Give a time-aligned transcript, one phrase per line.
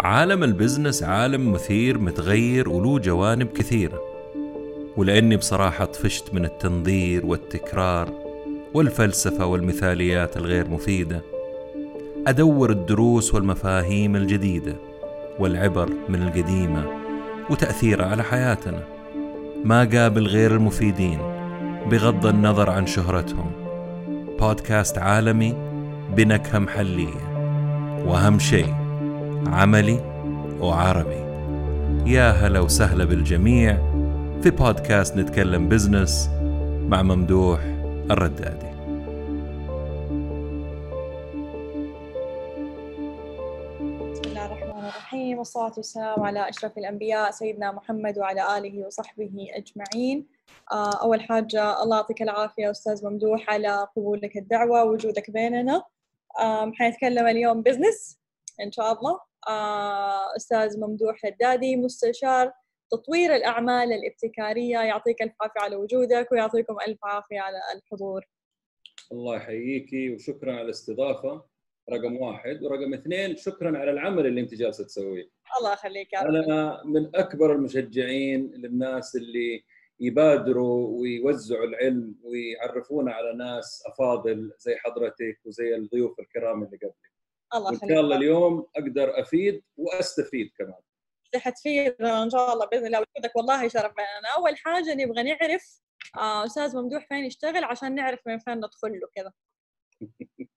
[0.00, 4.00] عالم البزنس عالم مثير متغير وله جوانب كثيرة.
[4.96, 8.12] ولأني بصراحة طفشت من التنظير والتكرار
[8.74, 11.22] والفلسفة والمثاليات الغير مفيدة.
[12.26, 14.76] أدور الدروس والمفاهيم الجديدة
[15.38, 16.86] والعبر من القديمة
[17.50, 18.82] وتأثيرها على حياتنا.
[19.64, 21.18] ما قابل غير المفيدين
[21.90, 23.50] بغض النظر عن شهرتهم.
[24.40, 25.54] بودكاست عالمي
[26.16, 27.28] بنكهة محلية.
[28.06, 28.77] وأهم شيء
[29.52, 30.00] عملي
[30.60, 31.28] وعربي.
[32.10, 33.76] يا هلا وسهلا بالجميع
[34.42, 36.28] في بودكاست نتكلم بزنس
[36.88, 37.60] مع ممدوح
[38.10, 38.68] الردادي.
[44.12, 50.26] بسم الله الرحمن الرحيم والصلاة والسلام على أشرف الأنبياء سيدنا محمد وعلى آله وصحبه أجمعين.
[50.72, 55.82] آه، أول حاجة الله يعطيك العافية أستاذ ممدوح على قبولك الدعوة ووجودك بيننا.
[56.40, 58.18] آم، حنتكلم اليوم بزنس
[58.64, 59.27] إن شاء الله.
[59.48, 62.52] آه، أستاذ ممدوح ردادي مستشار
[62.90, 68.24] تطوير الأعمال الابتكارية يعطيك ألف عافية على وجودك ويعطيكم ألف عافية على الحضور.
[69.12, 71.44] الله يحييكي وشكرا على الاستضافة
[71.92, 72.62] رقم واحد.
[72.62, 75.28] ورقم اثنين شكرا على العمل اللي أنت جالسة تسويه.
[75.60, 79.64] الله يخليك أنا من أكبر المشجعين للناس اللي
[80.00, 87.12] يبادروا ويوزعوا العلم ويعرفونا على ناس أفاضل زي حضرتك وزي الضيوف الكرام اللي قبلك.
[87.54, 87.92] الله يخليك.
[87.92, 90.80] شاء الله اليوم أقدر أفيد وأستفيد كمان.
[91.36, 92.98] حتفيدنا إن شاء الله بإذن الله.
[92.98, 93.92] وجودك والله شرف.
[93.92, 95.80] لنا أول حاجة نبغى نعرف
[96.16, 99.32] آه، أستاذ ممدوح فين يشتغل عشان نعرف من فين ندخل له كذا.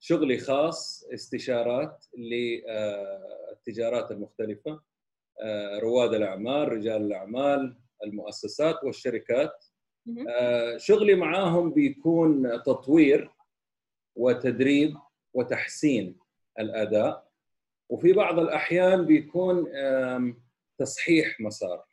[0.00, 4.80] شغلي خاص استشارات للتجارات المختلفة
[5.42, 9.64] آه، رواد الأعمال رجال الأعمال المؤسسات والشركات.
[10.28, 13.30] آه، شغلي معاهم بيكون تطوير
[14.16, 14.96] وتدريب
[15.34, 16.18] وتحسين.
[16.58, 17.28] الأداء.
[17.88, 19.66] وفي بعض الأحيان بيكون
[20.78, 21.84] تصحيح مسار.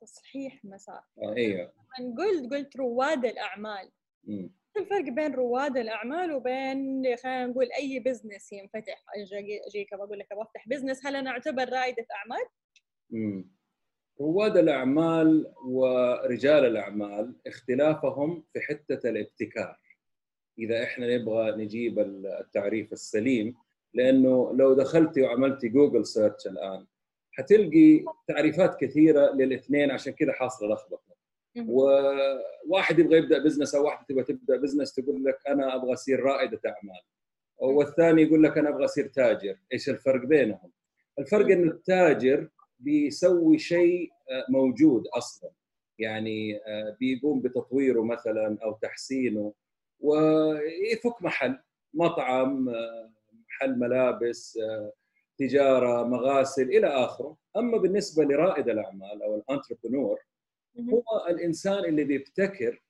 [0.00, 1.02] تصحيح مسار.
[1.36, 1.72] أيوه
[2.18, 3.90] قلت قلت رواد الأعمال.
[4.24, 4.50] مم.
[4.76, 9.04] الفرق بين رواد الأعمال وبين خلينا نقول أي business ينفتح؟
[9.66, 12.46] أجيك بقول لك أبغى أفتح business هل أنا أعتبر رائدة أعمال؟
[13.10, 13.50] مم.
[14.20, 19.80] رواد الأعمال ورجال الأعمال اختلافهم في حتة الابتكار.
[20.58, 23.56] إذا إحنا نبغى نجيب التعريف السليم
[23.98, 26.86] لأنه لو دخلتي وعملتي Google search الآن
[27.32, 31.14] حتلقي تعريفات كثيرة للاثنين عشان كذا حاصلة لخبطة.
[31.56, 31.70] مهم.
[31.70, 36.60] وواحد يبغى يبدأ business أو واحدة تبغى تبدأ business تقول لك أنا أبغى أصير رائدة
[36.66, 37.00] أعمال.
[37.58, 39.56] والثاني يقول لك أنا أبغى أصير تاجر.
[39.72, 40.70] إيش الفرق بينهم؟
[41.18, 42.48] الفرق إنه التاجر
[42.78, 45.50] بيسوي شيء آه، موجود أصلا.
[45.98, 49.52] يعني آه، بيقوم بتطويره مثلا أو تحسينه.
[50.00, 51.58] ويفك محل
[51.94, 53.17] مطعم آه،
[53.58, 54.92] محل ملابس آه،
[55.38, 57.36] تجارة مغاسل إلى آخره.
[57.56, 60.18] أما بالنسبة لرائد الأعمال أو الانتربرنور.
[60.78, 62.82] هو الإنسان اللي بيبتكر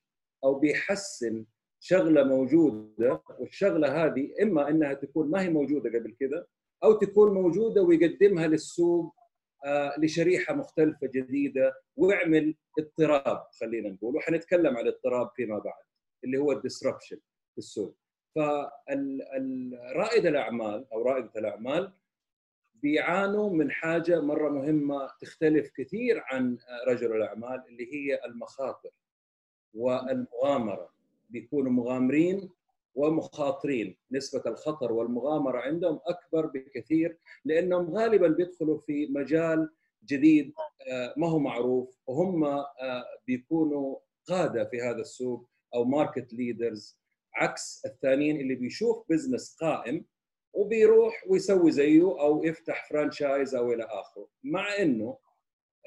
[0.43, 1.45] أو بيحسن
[1.79, 6.47] شغلة موجودة والشغلة هذه إما إنها تكون ما هي موجودة قبل كده
[6.83, 9.15] أو تكون موجودة ويقدمها للسوق
[9.65, 14.15] آه، لشريحة مختلفة جديدة ويعمل اضطراب خلينا نقول.
[14.15, 15.83] وحنتكلم عن الاضطراب فيما بعد
[16.23, 17.17] اللي هو الديسربشن
[17.51, 17.95] في السوق.
[18.35, 21.93] فالرائد الأعمال أو رائدة الأعمال
[22.75, 26.57] بيعانوا من حاجة مرة مهمة تختلف كثير عن
[26.87, 28.89] رجل الأعمال اللي هي المخاطر
[29.73, 30.89] والمغامرة.
[31.29, 32.49] بيكونوا مغامرين
[32.95, 33.97] ومخاطرين.
[34.11, 39.69] نسبة الخطر والمغامرة عندهم أكبر بكثير لأنهم غالبا بيدخلوا في مجال
[40.05, 40.53] جديد
[41.17, 43.95] ما هو معروف وهم آه، بيكونوا
[44.25, 46.98] قاده في هذا السوق أو market leaders
[47.39, 50.05] عكس الثانيين اللي بيشوف business قائم
[50.53, 54.29] وبيروح ويسوي زيه أو يفتح franchise أو إلى آخره.
[54.43, 55.17] مع إنه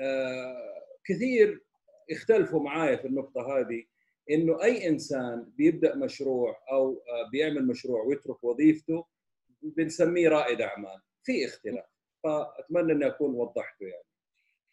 [0.01, 1.65] آه، كثير
[2.09, 3.85] يختلفوا معايا في النقطة هذه
[4.31, 9.07] إنه أي إنسان بيبدأ مشروع أو آه، بيعمل مشروع ويترك وظيفته
[9.63, 11.01] بنسميه رائد أعمال.
[11.23, 11.85] في اختلاف.
[12.25, 14.05] فأتمنى إني أكون وضحته يعني.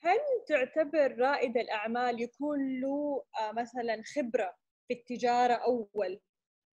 [0.01, 4.55] هل تعتبر رائد الأعمال يكون له آه، مثلا خبرة
[4.87, 6.19] في التجارة أول؟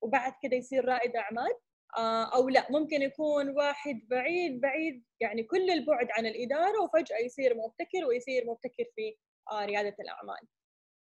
[0.02, 1.52] وبعد كده يصير رائد أعمال.
[1.98, 7.54] آه، أو لا ممكن يكون واحد بعيد بعيد يعني كل البعد عن الإدارة وفجأة يصير
[7.54, 9.16] مبتكر ويصير مبتكر في
[9.52, 10.48] آه، ريادة الأعمال.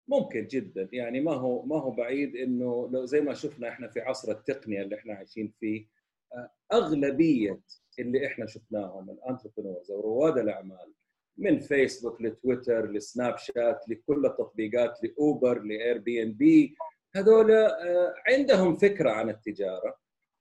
[0.07, 0.89] ممكن جدا.
[0.93, 4.81] يعني ما هو ما هو بعيد إنه لو زي ما شفنا إحنا في عصر التقنية
[4.81, 5.87] اللي إحنا عايشين فيه
[6.33, 7.61] آه، أغلبية
[7.99, 10.93] اللي إحنا شفناهم ال entrepreneurs أو رواد الأعمال
[11.37, 16.75] من Facebook ل Twitter ل Snapchat لكل التطبيقات ل Uber ل Airbnb
[17.17, 19.97] هذول آه، عندهم فكرة عن التجارة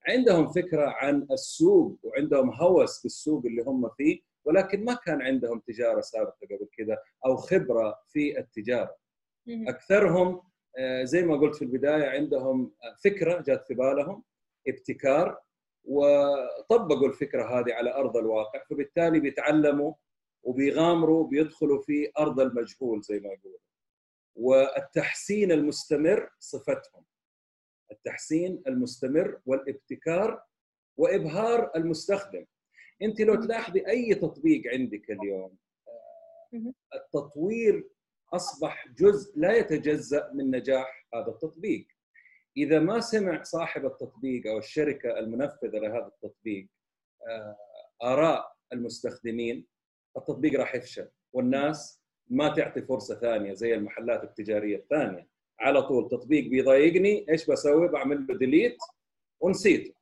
[0.09, 6.01] عندهم فكرة عن السوق وعندهم هوس بالسوق اللي هم فيه ولكن ما كان عندهم تجارة
[6.01, 8.97] سابقة قبل كذا أو خبرة في التجارة.
[9.49, 10.41] أكثرهم
[10.79, 12.73] آه، زي ما قلت في البداية عندهم
[13.05, 14.23] فكرة جات في بالهم
[14.69, 15.41] ابتكار
[15.85, 19.93] وطبقوا الفكرة هذه على أرض الواقع فبالتالي بيتعلموا
[20.43, 23.59] وبيغامروا بيدخلوا في أرض المجهول زي ما يقولوا
[24.37, 27.05] والتحسين المستمر صفتهم.
[27.93, 30.43] التحسين المستمر والابتكار
[30.97, 32.47] وإبهار المستخدم.
[33.03, 35.57] أنت لو تلاحظي أي تطبيق عندك اليوم.
[36.95, 37.89] التطوير
[38.33, 41.87] أصبح جزء لا يتجزأ من نجاح هذا التطبيق.
[42.57, 46.69] إذا ما سمع صاحب التطبيق أو الشركة المنفذة لهذا التطبيق
[47.29, 47.57] آه،
[48.03, 49.67] آراء المستخدمين
[50.17, 51.09] التطبيق راح يفشل.
[51.33, 55.29] والناس ما تعطي فرصة ثانية زي المحلات التجارية الثانية
[55.61, 58.77] على طول تطبيق بيضايقني إيش بسوي؟ بعمل له ديليت
[59.41, 59.95] ونسيته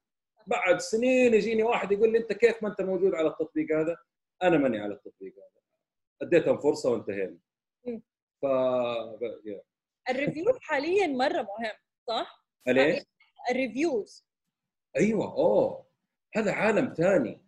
[0.47, 3.97] بعد سنين يجيني واحد يقول لي أنت كيف ما أنت موجود على التطبيق هذا؟
[4.43, 5.63] أنا ماني على التطبيق هذا
[6.23, 7.39] أديتهم فرصة وانتهينا.
[8.43, 8.47] ف.
[10.11, 11.75] ال review حاليا مرة مهم
[12.09, 13.03] صح؟ ليش؟
[13.51, 14.25] ال reviews
[14.97, 15.87] أيوه أوه
[16.35, 17.41] هذا عالم ثاني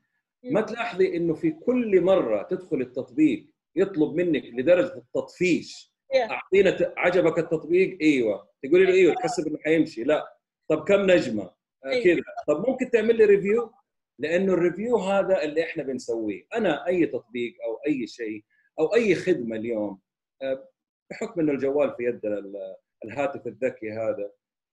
[0.45, 3.47] ما تلاحظي إنه في كل مرة تدخل التطبيق
[3.77, 5.93] يطلب منك لدرجة التطفيش.
[6.15, 6.31] Yeah.
[6.31, 8.49] أعطينا عجبك التطبيق؟ أيوه.
[8.63, 10.05] تقولي له أيوه تحسب إنه حيمشي.
[10.05, 10.37] لا.
[10.69, 11.43] طب كم نجمة؟
[11.85, 12.05] آه، أيوة.
[12.05, 12.23] كذا.
[12.49, 13.73] طب ممكن تعمل لي review
[14.19, 16.47] لأنه الريفيو هذا اللي إحنا بنسويه.
[16.55, 18.45] أنا أي تطبيق أو أي شيء
[18.81, 20.01] أو أي خدمة اليوم
[20.43, 20.69] آه،
[21.11, 24.31] بحكم إنه الجوال في يد ال- الهاتف الذكي هذا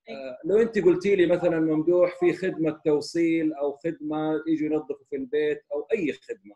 [0.09, 5.15] آه، لو أنت قلتي لي مثلا ممدوح في خدمة توصيل أو خدمة يجوا ينظفوا في
[5.15, 6.55] البيت أو أي خدمة.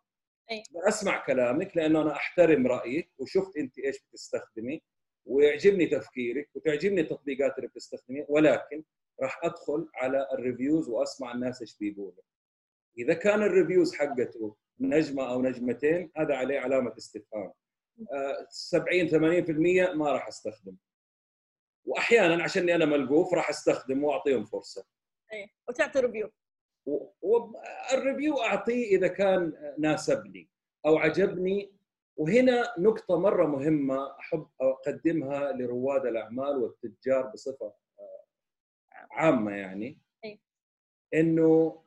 [0.88, 4.82] أسمع كلامك لأنه أنا أحترم رأيك وشفت أنت إيش بتستخدمي
[5.26, 8.84] ويعجبني تفكيرك وتعجبني التطبيقات اللي بتستخدميها ولكن
[9.22, 12.24] راح أدخل على ال reviews وأسمع الناس إيش بيقولوا.
[12.98, 17.54] إذا كان ال reviews حقته نجمة أو نجمتين هذا عليه علامة استفهام.
[18.14, 20.76] آه، 70 80% ما راح استخدم
[21.86, 24.86] واحيانا عشاني أنا ملقوف راح استخدم وأعطيهم فرصة.
[25.34, 26.32] إيه وتعطي review.
[27.22, 30.50] وال review اعطيه إذا كان ناسبني
[30.86, 31.72] أو عجبني
[32.18, 38.24] وهنا نقطة مرة مهمة أحب أقدمها لرواد الأعمال والتجار بصفة آه،
[39.12, 40.40] عامة يعني أي.
[41.14, 41.84] إنه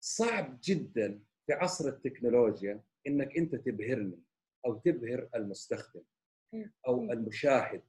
[0.00, 4.22] صعب جدا في عصر التكنولوجيا إنك أنت تبهرني
[4.66, 6.02] أو تبهر المستخدم
[6.52, 6.72] مم.
[6.86, 7.10] أو مم.
[7.12, 7.82] المشاهد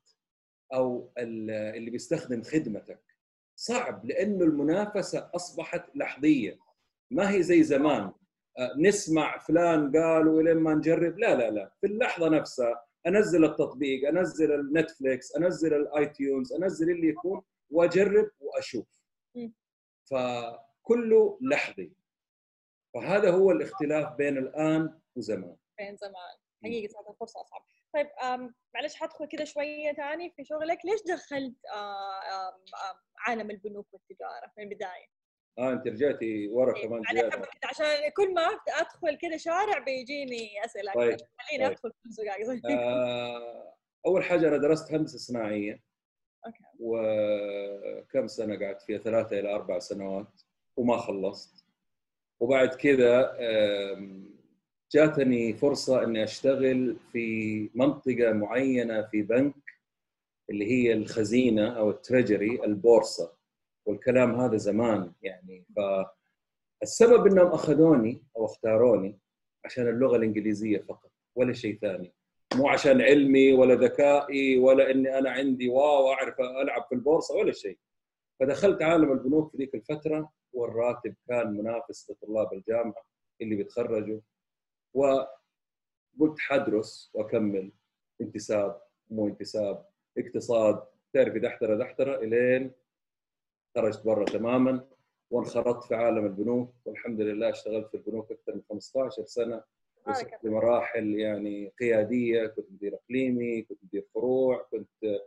[0.73, 3.03] أو ال- اللي بيستخدم خدمتك
[3.59, 6.59] صعب لأنه المنافسة أصبحت لحظية.
[7.11, 8.11] ما هي زي زمان.
[8.57, 11.19] آه، نسمع فلان قال ولما نجرب.
[11.19, 11.71] لا لا لا.
[11.81, 18.31] في اللحظة نفسها أنزل التطبيق أنزل ال Netflix أنزل ال iTunes أنزل اللي يكون وأجرب
[18.39, 18.85] وأشوف.
[20.12, 21.91] فكله لحظي.
[22.94, 25.55] فهذا هو الاختلاف بين الآن وزمان.
[25.77, 26.38] بين زمان.
[26.63, 27.62] حقيقة تعطي فرصة أصعب.
[27.94, 28.07] طيب
[28.75, 30.77] معلش حدخل كذا شوية ثاني في شغلك.
[30.86, 32.53] ليش دخلت آه،
[33.27, 35.07] عالم البنوك والتجارة من البداية؟
[35.59, 37.86] آه أنت رجعتي ورا إيه، كمان يعني كده عشان
[38.18, 40.94] كل ما أدخل كذا شارع بيجيني أسئلة.
[40.94, 41.18] طيب،.
[41.39, 41.71] خليني طيب.
[41.71, 43.75] أدخل في السؤال آه،
[44.06, 45.83] أول حاجة أنا درست هندسة صناعية.
[46.45, 46.63] أوكي.
[46.80, 50.41] وكم سنة؟ قعدت فيها ثلاثة إلى أربع سنوات
[50.77, 51.65] وما خلصت.
[52.39, 54.38] وبعد كذا آم،
[54.91, 59.55] جاتني فرصة إني أشتغل في منطقة معينة في بنك
[60.50, 63.39] اللي هي الخزينة أو ال treasury البورصة.
[63.86, 65.65] والكلام هذا زمان يعني.
[66.81, 69.19] فالسبب إنهم أخذوني أو اختاروني
[69.65, 72.13] عشان اللغة الإنجليزية فقط ولا شيء ثاني.
[72.55, 77.51] مو عشان علمي ولا ذكائي ولا إني أنا عندي واو أعرف ألعب في البورصة ولا
[77.51, 77.77] شيء.
[78.39, 83.03] فدخلت عالم البنوك في ذيك الفترة والراتب كان منافس لطلاب الجامعة
[83.41, 84.19] اللي بيتخرجوا.
[84.93, 87.72] وقلت حدرس وأكمل
[88.22, 89.86] انتساب مو انتساب
[90.17, 90.84] اقتصاد.
[91.13, 92.72] تعرفي دحتره دحتره إلين
[93.75, 94.88] خرجت برا تماما
[95.31, 96.74] وانخرطت في عالم البنوك.
[96.86, 99.63] والحمد لله اشتغلت في البنوك أكثر من 15 سنة
[100.08, 102.48] وصلت لمراحل يعني قيادية.
[102.48, 105.19] كنت مدير إقليمي كنت مدير فروع كنت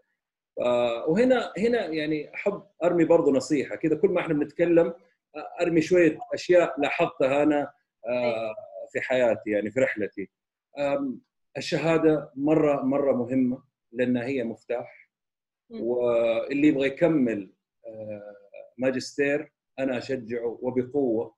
[0.60, 3.76] آه، وهنا هنا يعني أحب أرمي برضو نصيحة.
[3.76, 4.94] كذا كل ما إحنا بنتكلم
[5.36, 7.72] آه، أرمي شوية أشياء لاحظتها أنا.
[8.08, 8.54] آه،
[8.92, 10.30] في حياتي يعني في رحلتي.
[11.56, 15.10] الشهادة مرة مرة مهمة لأنها هي مفتاح.
[15.70, 17.52] واللي يبغى يكمل
[17.86, 18.36] آه،
[18.78, 21.34] ماجستير أنا أشجعه وبقوة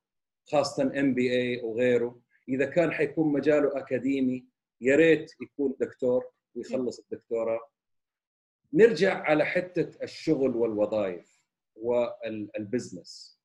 [0.53, 2.21] خاصة MBA وغيره.
[2.49, 4.47] إذا كان حيكون مجاله أكاديمي
[4.81, 7.61] يا ريت يكون دكتور ويخلص الدكتوراه.
[8.73, 11.41] نرجع على حتة الشغل والوظائف
[11.77, 13.41] وال business.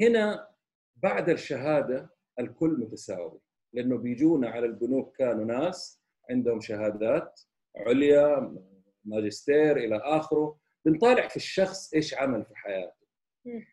[0.00, 0.48] هنا
[0.96, 3.40] بعد الشهادة الكل متساوي
[3.72, 7.40] لأنه بيجونا على البنوك كانوا ناس عندهم شهادات
[7.76, 8.56] عليا
[9.04, 13.02] ماجستير إلى آخره بنطالع في الشخص إيش عمل في حياته.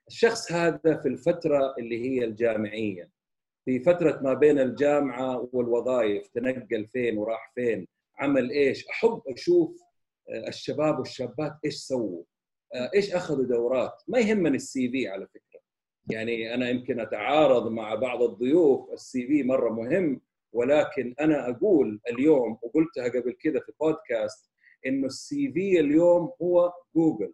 [0.08, 3.10] الشخص هذا في الفترة اللي هي الجامعية
[3.66, 7.88] في فترة ما بين الجامعة والوظائف تنقل فين وراح فين
[8.20, 9.82] عمل إيش أحب أشوف
[10.30, 12.24] آه، الشباب والشابات إيش سووا
[12.76, 14.04] آه، إيش أخذوا دورات.
[14.08, 15.49] ما يهمني السي في على فكرة.
[16.10, 20.22] يعني أنا يمكن أتعارض مع بعض الضيوف السي في مرة مهم
[20.54, 24.50] ولكن أنا أقول اليوم وقلتها قبل كذا في بودكاست
[24.86, 27.34] إنه ال CV اليوم هو جوجل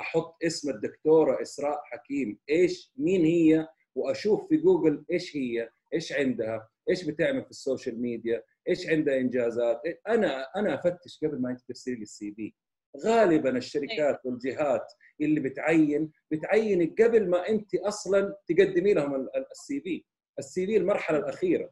[0.00, 2.38] أحط اسم الدكتورة إسراء حكيم.
[2.50, 8.42] إيش؟ مين هي؟ وأشوف في جوجل إيش هي؟ إيش عندها؟ إيش بتعمل في السوشيال ميديا؟
[8.68, 12.52] إيش عندها إنجازات؟ أنا أنا أفتش قبل ما أنت ترسل لي ال CV
[13.04, 20.04] غالبا الشركات والجهات اللي بتعين بتعينك قبل ما أنت أصلا تقدمي لهم ال CV.
[20.38, 21.70] السي في المرحلة الأخيرة.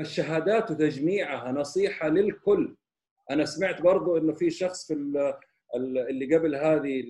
[0.00, 2.76] الشهادات وتجميعها نصيحة للكل.
[3.30, 4.94] أنا سمعت برضو إنه في شخص في
[5.76, 7.02] اللي قبل هذه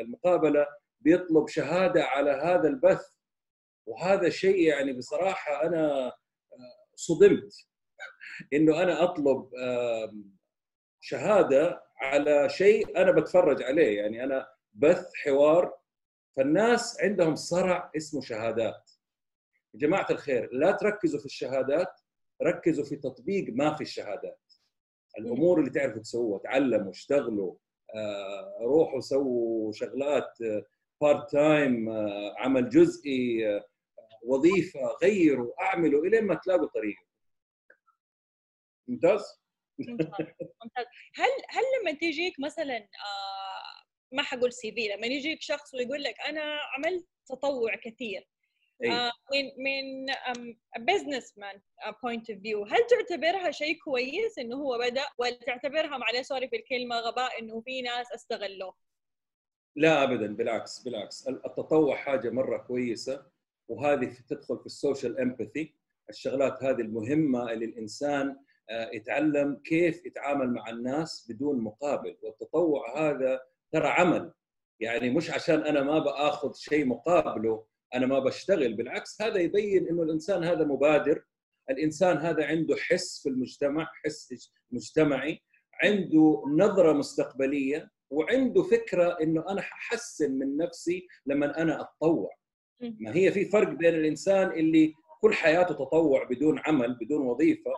[0.00, 0.66] المقابلة
[1.00, 3.06] بيطلب شهادة على هذا البث.
[3.86, 6.12] وهذا شيء يعني بصراحة أنا
[6.94, 7.54] صدمت.
[8.52, 9.50] إنه أنا أطلب
[11.00, 13.96] شهادة على شيء أنا بتفرج عليه.
[13.98, 15.78] يعني أنا بث حوار
[16.36, 18.90] فالناس عندهم صرع اسمه شهادات.
[19.74, 22.00] يا جماعة الخير لا تركزوا في الشهادات
[22.42, 24.40] ركزوا في تطبيق ما في الشهادات.
[25.18, 27.54] الأمور اللي تعرفوا تسووها تعلموا اشتغلوا
[27.94, 30.38] آه، روحوا سووا شغلات
[31.00, 33.44] part آه، time آه، عمل جزئي
[34.22, 37.06] وظيفة غيروا أعملوا إلين ما تلاقوا طريقه
[38.88, 39.43] ممتاز؟
[39.78, 46.14] ممتاز هل هل لما تجيك مثلا آه ما حقول CV لما يجيك شخص ويقول لك
[46.28, 48.28] أنا عملت تطوع كثير
[48.84, 50.04] آه من من
[50.84, 51.60] businessman
[52.02, 56.56] point of view هل تعتبرها شيء كويس إنه هو بدأ ولا تعتبرها معلش sorry في
[56.56, 58.74] الكلمة غباء إنه في ناس استغلوه؟
[59.76, 61.28] لا ابدا بالعكس بالعكس.
[61.28, 63.26] التطوع حاجة مرة كويسة
[63.68, 65.74] وهذه تدخل في ال social empathy
[66.10, 68.36] الشغلات هذه المهمة اللي الإنسان
[68.70, 72.16] آه، يتعلم كيف يتعامل مع الناس بدون مقابل.
[72.22, 73.40] والتطوع هذا
[73.72, 74.32] ترى عمل.
[74.80, 78.74] يعني مش عشان أنا ما بآخذ شيء مقابله أنا ما بشتغل.
[78.74, 81.24] بالعكس هذا يبين إنه الإنسان هذا مبادر.
[81.70, 85.40] الإنسان هذا عنده حس في المجتمع حس مجتمعي
[85.82, 92.30] عنده نظرة مستقبلية وعنده فكرة إنه أنا ححسن من نفسي لما أنا أتطوع.
[92.80, 97.70] ما هي في فرق بين الإنسان اللي كل حياته تطوع بدون عمل بدون وظيفة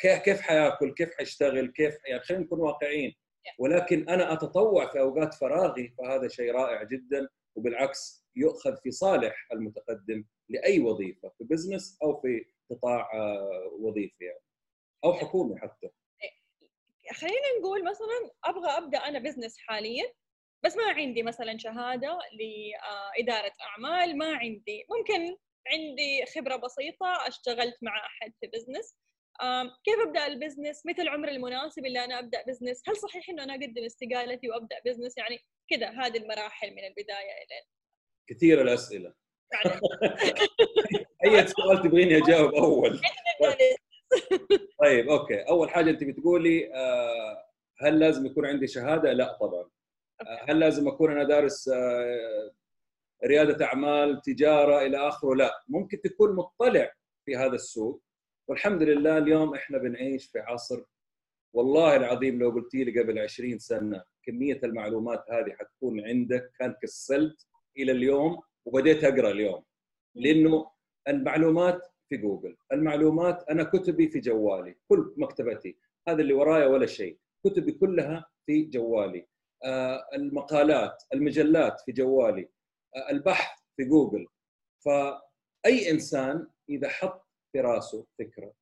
[0.00, 3.14] كيف كيف حياكل؟ كيف حيشتغل؟ كيف يعني خلينا نكون واقعيين.
[3.58, 10.24] ولكن أنا أتطوع في أوقات فراغي فهذا شيء رائع جدا وبالعكس يؤخذ في صالح المتقدم
[10.48, 14.40] لأي وظيفة في business أو في قطاع آه، وظيفي يعني.
[15.04, 15.88] أو حكومي حتى.
[17.14, 20.12] خلينا نقول مثلا أبغى أبدأ أنا business حاليا
[20.64, 24.84] بس ما عندي مثلا شهادة لاداره أعمال ما عندي.
[24.90, 28.96] ممكن عندي خبرة بسيطة أشتغلت مع أحد في business
[29.84, 32.82] كيف أبدأ ال business؟ متى العمر المناسب اللي أنا أبدأ business.
[32.88, 35.38] هل صحيح إنه أنا أقدم استقالتي وأبدأ business؟ يعني
[35.70, 37.66] كذا هذه المراحل من البداية إلى
[38.28, 39.14] كثير الأسئلة.
[41.24, 43.00] أي سؤال تبغيني أجاوب أول.
[44.82, 45.42] طيب okay.
[45.42, 47.44] أول حاجة أنت بتقولي آه،
[47.80, 49.70] هل لازم يكون عندي شهادة؟ لا طبعا.
[50.20, 52.52] آه، هل لازم أكون أنا دارس آه،
[53.26, 55.64] ريادة أعمال تجارة إلى آخره؟ لا.
[55.68, 56.92] ممكن تكون مطلع
[57.24, 58.02] في هذا السوق
[58.48, 60.82] والحمد لله اليوم إحنا بنعيش في عصر
[61.52, 67.46] والله العظيم لو قلت لي قبل 20 سنة كمية المعلومات هذه حتكون عندك كان كسلت
[67.76, 69.64] إلى اليوم وبديت أقرأ اليوم.
[70.14, 70.70] لأنه
[71.08, 75.78] المعلومات في جوجل المعلومات أنا كتبي في جوالي كل مكتبتي
[76.08, 79.26] هذا اللي ورايا ولا شيء كتبي كلها في جوالي.
[79.64, 82.48] آه، المقالات المجلات في جوالي.
[82.96, 84.26] آه، البحث في جوجل.
[84.84, 88.52] فأي إنسان إذا حط في راسه فكرة.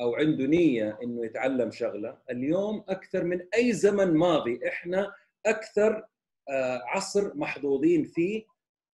[0.00, 2.18] أو عنده نية إنه يتعلم شغلة.
[2.30, 5.14] اليوم أكثر من أي زمن ماضي إحنا
[5.46, 6.06] أكثر
[6.48, 8.44] آه، عصر محظوظين فيه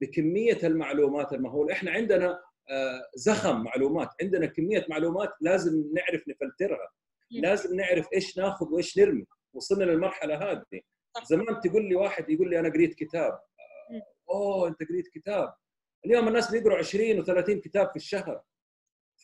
[0.00, 1.72] بكمية المعلومات المهولة.
[1.72, 2.40] إحنا عندنا
[2.70, 4.08] آه، زخم معلومات.
[4.22, 6.90] عندنا كمية معلومات لازم نعرف نفلترها.
[7.30, 9.26] لازم نعرف إيش ناخذ وإيش نرمي.
[9.54, 10.80] وصلنا للمرحلة هذه.
[11.24, 13.38] زمان تقول لي واحد يقول لي أنا قريت كتاب.
[14.30, 15.54] أوه أنت قريت كتاب.
[16.06, 18.42] اليوم الناس بيقروا 20 و30 كتاب في الشهر.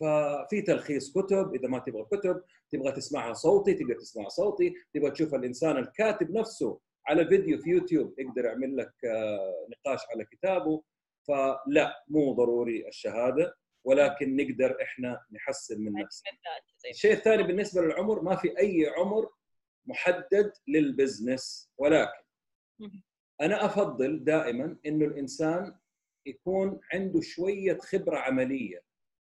[0.02, 5.34] ففي تلخيص كتب إذا ما تبغى كتب تبغى تسمعها صوتي تقدر تسمعها صوتي تبغى تشوف
[5.34, 10.82] الإنسان الكاتب نفسه على فيديو في يوتيوب يقدر يعمل لك آه، نقاش على كتابه.
[11.28, 16.32] فلا مو ضروري الشهادة ولكن نقدر إحنا نحسن من نفسنا.
[16.90, 19.28] الشيء الثاني بالنسبة للعمر ما في أي عمر
[19.86, 22.22] محدد للبزنس ولكن
[23.40, 25.78] أنا أفضل دائما إنه الإنسان
[26.26, 28.82] يكون عنده شوية خبرة عملية.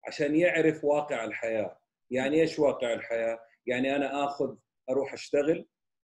[0.08, 1.80] عشان يعرف واقع الحياة.
[2.12, 4.56] يعني إيش واقع الحياة؟ يعني أنا آخذ
[4.90, 5.68] أروح أشتغل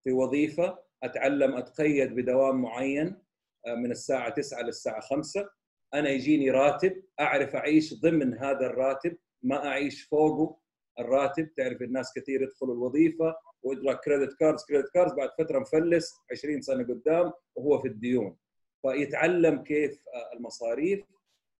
[0.04, 3.22] في وظيفة أتعلم أتقيد بدوام معين
[3.68, 5.50] آه، من الساعة 9 للساعة 5
[5.94, 10.58] أنا يجيني راتب أعرف أعيش ضمن هذا الراتب ما أعيش فوقه
[11.00, 11.54] الراتب.
[11.58, 16.84] تعرف الناس كثير يدخلوا الوظيفة ويدرك credit cards credit cards بعد فترة مفلس 20 سنة
[16.84, 18.38] قدام وهو في الديون.
[18.82, 21.06] فيتعلم كيف آه، المصاريف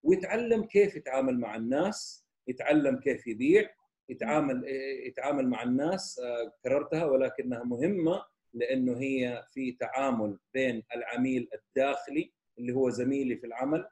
[0.04, 2.21] ويتعلم كيف يتعامل مع الناس.
[2.48, 3.70] يتعلم كيف يبيع
[4.10, 11.50] يتعامل آه، يتعامل مع الناس آه، كررتها ولكنها مهمة لأنه هي في تعامل بين العميل
[11.54, 13.88] الداخلي اللي هو زميلي في العمل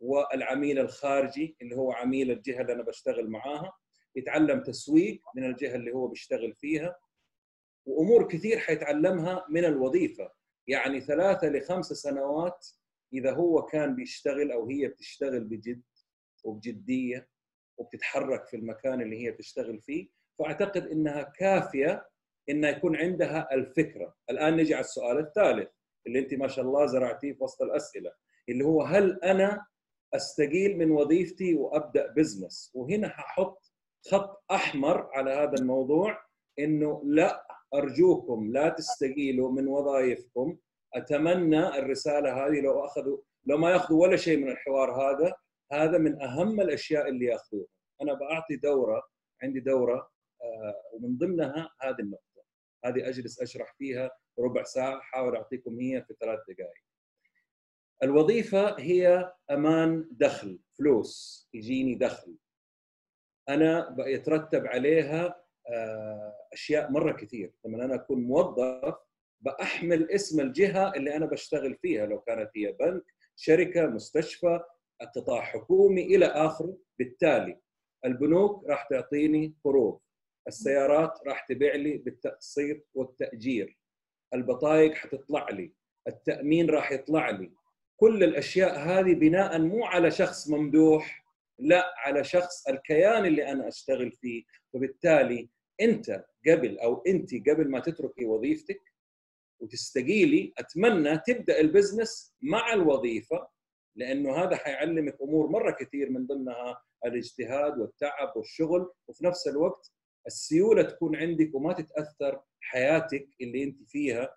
[0.00, 3.72] والعميل الخارجي اللي هو عميل الجهة اللي أنا بشتغل معاها.
[4.16, 6.96] يتعلم تسويق من الجهة اللي هو بيشتغل فيها.
[7.86, 10.32] وأمور كثير حيتعلمها من الوظيفة.
[10.66, 12.66] يعني ثلاثة لخمس سنوات
[13.12, 15.82] إذا هو كان بيشتغل أو هي بتشتغل بجد
[16.44, 17.28] وبجدية
[17.76, 22.06] وبتتحرك في المكان اللي هي تشتغل فيه فأعتقد إنها كافية
[22.48, 24.14] انها يكون عندها الفكرة.
[24.30, 25.68] الآن نجي على السؤال الثالث
[26.06, 28.12] اللي أنت ما شاء الله زرعتيه في وسط الأسئلة
[28.48, 29.66] اللي هو هل أنا
[30.14, 33.72] أستقيل من وظيفتي وأبدأ بزنس وهنا ححط
[34.10, 36.18] خط أحمر على هذا الموضوع
[36.58, 40.58] إنه لا أرجوكم لا تستقيلوا من وظائفكم.
[40.94, 45.34] أتمنى الرسالة هذه لو أخذوا لو ما يأخذوا ولا شيء من الحوار هذا
[45.72, 47.66] هذا من أهم الأشياء اللي يأخذوها.
[48.02, 49.02] أنا بعطي دورة
[49.42, 50.10] عندي دورة
[50.42, 52.42] آه، ومن ضمنها هذه النقطة.
[52.84, 56.82] هذه أجلس أشرح فيها ربع ساعة أحاول أعطيكم هي في ثلاث دقائق.
[58.02, 62.36] الوظيفة هي أمان دخل فلوس يجيني دخل.
[63.48, 67.52] أنا يترتب عليها آه، أشياء مرة كثير.
[67.64, 68.94] لما أنا أكون موظف
[69.40, 72.06] بأحمل اسم الجهة اللي أنا بشتغل فيها.
[72.06, 73.02] لو كانت هي بنك
[73.36, 74.60] شركة مستشفى
[75.04, 76.78] قطاع حكومي إلى آخره.
[76.98, 77.60] بالتالي
[78.04, 80.00] البنوك راح تعطيني قروض
[80.48, 83.78] السيارات راح تبيع لي بالتقسيط والتأجير
[84.34, 85.72] البطايق حتطلع لي
[86.08, 87.52] التأمين راح يطلع لي.
[87.96, 91.24] كل الأشياء هذه بناء مو على شخص ممدوح
[91.58, 94.42] لا على شخص الكيان اللي أنا أشتغل فيه.
[94.72, 95.48] وبالتالي
[95.80, 98.80] أنت قبل أو أنت قبل ما تتركي وظيفتك
[99.60, 103.48] وتستقيلي أتمنى تبدأ ال business مع الوظيفة
[103.96, 109.92] لأنه هذا حيعلمك أمور مرة كثير من ضمنها الاجتهاد والتعب والشغل وفي نفس الوقت
[110.26, 114.36] السيولة تكون عندك وما تتأثر حياتك اللي أنت فيها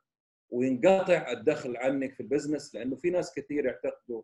[0.49, 4.21] وينقطع الدخل عنك في ال business لأنه في ناس كثير يعتقدوا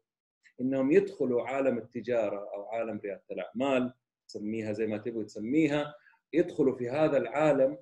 [0.61, 3.93] إنهم يدخلوا عالم التجارة أو عالم ريادة الأعمال
[4.27, 5.95] تسميها زي ما تبغى تسميها
[6.33, 7.77] يدخلوا في هذا العالم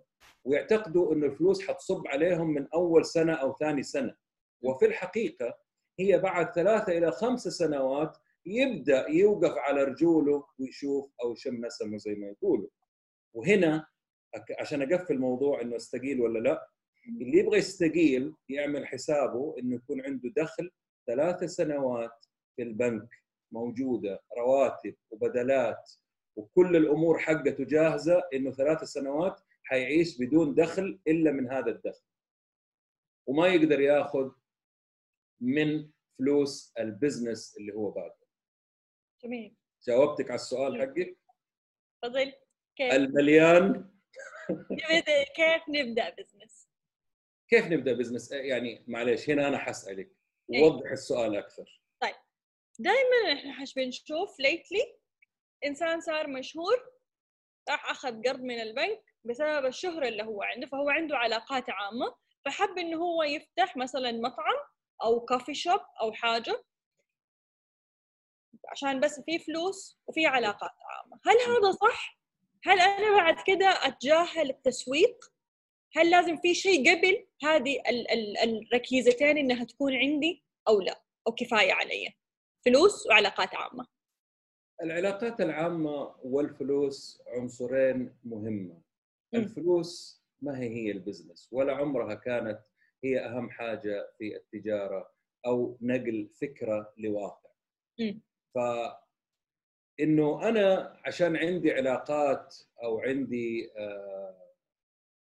[0.45, 4.15] ويعتقدوا إنه الفلوس حتصب عليهم من أول سنة أو ثاني سنة.
[4.61, 5.57] وفي الحقيقة
[5.99, 12.15] هي بعد ثلاثة إلى خمس سنوات يبدأ يوقف على رجوله ويشوف أو يشم نسمه زي
[12.15, 12.69] ما يقولوا.
[13.33, 13.87] وهنا
[14.59, 16.69] عشان أقفل الموضوع إنه استقيل ولا لا
[17.21, 20.71] اللي يبغى يستقيل يعمل حسابه إنه يكون عنده دخل
[21.07, 23.09] ثلاث سنوات في البنك
[23.51, 25.91] موجودة رواتب وبدلات
[26.35, 32.03] وكل الأمور حقته جاهزة إنه ثلاث سنوات حيعيش بدون دخل إلا من هذا الدخل.
[33.27, 34.31] وما يقدر ياخذ
[35.41, 38.15] من فلوس ال business اللي هو بادئ
[39.23, 39.55] جميل.
[39.87, 41.17] جاوبتك على السؤال حقك
[42.01, 42.33] تفضل.
[42.75, 43.91] كيف؟ المليان؟
[45.35, 46.69] كيف نبدأ بزنس
[47.49, 50.15] كيف نبدأ بزنس يعني معلش هنا أنا حسألك.
[50.53, 50.63] إيه.
[50.63, 51.81] وضح السؤال أكثر.
[52.01, 52.15] طيب.
[52.79, 54.99] دائما إحنا بنشوف ليتلي
[55.65, 56.91] إنسان صار مشهور
[57.69, 62.77] راح أخذ قرض من البنك بسبب الشهرة اللي هو عنده فهو عنده علاقات عامة فحب
[62.77, 64.55] إنه هو يفتح مثلا مطعم
[65.03, 66.63] أو كافي شوب أو حاجة
[68.67, 72.19] عشان بس في فلوس وفي علاقات عامة هل هذا صح؟
[72.63, 75.25] هل أنا بعد كده أتجاهل التسويق؟
[75.95, 81.31] هل لازم في شيء قبل هذه ال- ال- الركيزتين إنها تكون عندي أو لا؟ أو
[81.31, 82.13] كفاية علي؟
[82.65, 83.87] فلوس وعلاقات عامة.
[84.83, 88.81] العلاقات العامة والفلوس عنصرين مهمة
[89.33, 92.59] الفلوس ما هي هي البزنس ولا عمرها كانت
[93.03, 95.11] هي أهم حاجة في التجارة
[95.45, 97.49] أو نقل فكرة لواقع.
[98.55, 98.57] ف
[99.99, 104.35] إنه أنا عشان عندي علاقات أو عندي آه،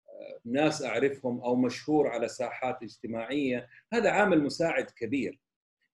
[0.09, 5.39] آه، ناس أعرفهم أو مشهور على ساحات اجتماعية هذا عامل مساعد كبير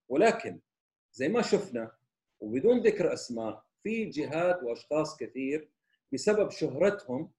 [0.10, 0.60] ولكن
[1.14, 1.92] زي ما شفنا
[2.40, 5.70] وبدون ذكر أسماء في جهات وأشخاص كثير
[6.14, 7.32] بسبب شهرتهم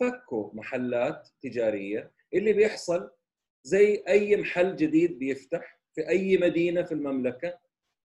[0.00, 3.10] فكوا محلات تجارية اللي بيحصل
[3.66, 7.58] زي أي محل جديد بيفتح في أي مدينة في المملكة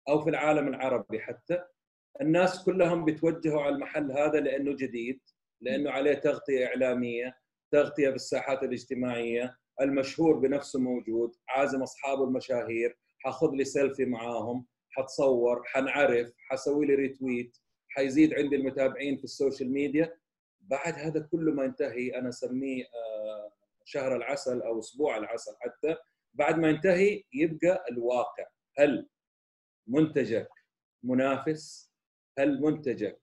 [0.09, 1.65] أو في العالم العربي حتى.
[2.21, 5.21] الناس كلهم بيتوجهوا على المحل هذا لأنه جديد
[5.61, 7.37] لأنه عليه تغطية إعلامية
[7.73, 9.59] تغطية بالساحات الاجتماعية.
[9.81, 17.57] المشهور بنفسه موجود عازم أصحابه المشاهير حاخذ لي سيلفي معاهم حتصور حنعرف حسوي لي retweet
[17.89, 20.17] حيزيد عندي المتابعين في السوشيال ميديا.
[20.61, 23.53] بعد هذا كله ما ينتهي أنا أسميه آه،
[23.89, 25.97] شهر العسل أو أسبوع العسل حتى
[26.35, 28.47] بعد ما ينتهي يبقى الواقع.
[28.79, 29.09] هل
[29.87, 30.49] منتجك
[31.03, 31.93] منافس؟
[32.39, 33.21] هل منتجك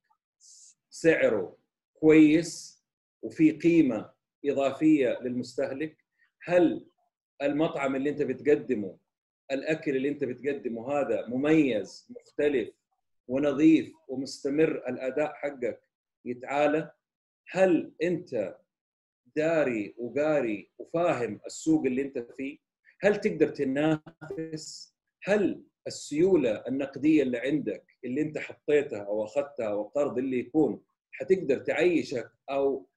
[0.89, 1.57] سعره
[1.93, 2.83] كويس
[3.21, 4.11] وفي قيمة
[4.45, 5.97] إضافية للمستهلك؟
[6.43, 6.87] هل
[7.41, 8.97] المطعم اللي أنت بتقدمه
[9.51, 12.69] الأكل اللي أنت بتقدمه هذا مميز مختلف
[13.27, 15.81] ونظيف ومستمر الأداء حقك
[16.25, 16.91] يتعالى؟
[17.49, 18.57] هل أنت
[19.35, 22.57] داري وقاري وفاهم السوق اللي انت فيه
[23.01, 30.17] هل تقدر تنافس؟ هل السيولة النقدية اللي عندك اللي انت حطيتها أو أخذتها أو القرض
[30.17, 32.87] اللي يكون حتقدر تعيشك أو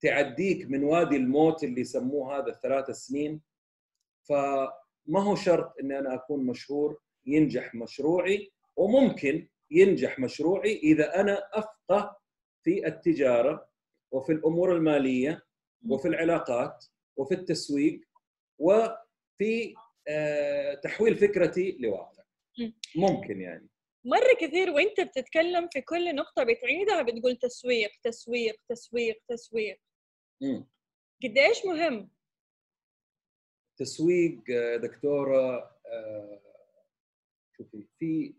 [0.00, 3.40] تعديك من وادي الموت اللي يسموه هذا الثلاث سنين؟
[4.28, 12.16] فما هو شرط إني أنا أكون مشهور ينجح مشروعي وممكن ينجح مشروعي إذا أنا أفقه
[12.64, 13.68] في التجارة
[14.12, 15.47] وفي الأمور المالية
[15.86, 16.84] وفي العلاقات
[17.16, 18.00] وفي التسويق
[18.58, 19.74] وفي
[20.08, 22.24] آه، تحويل فكرتي لواقع.
[22.96, 23.68] ممكن يعني.
[24.04, 29.80] مرة كثير وانت بتتكلم في كل نقطة بتعيدها بتقول تسويق تسويق تسويق تسويق.
[30.40, 30.68] مم.
[31.22, 32.10] قديش مهم؟
[33.76, 36.40] تسويق آه، دكتورة آه،
[37.56, 38.34] شوفي في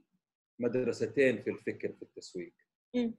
[0.60, 2.54] مدرستين في الفكر في التسويق.
[2.96, 3.16] مم.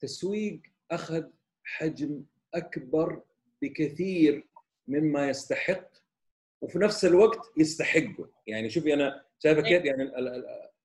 [0.00, 1.30] تسويق أخذ
[1.64, 3.22] حجم أكبر
[3.62, 4.48] بكثير
[4.88, 5.90] مما يستحق
[6.62, 8.30] وفي نفس الوقت يستحقه.
[8.46, 10.10] يعني شوفي أنا شايفه كيف يعني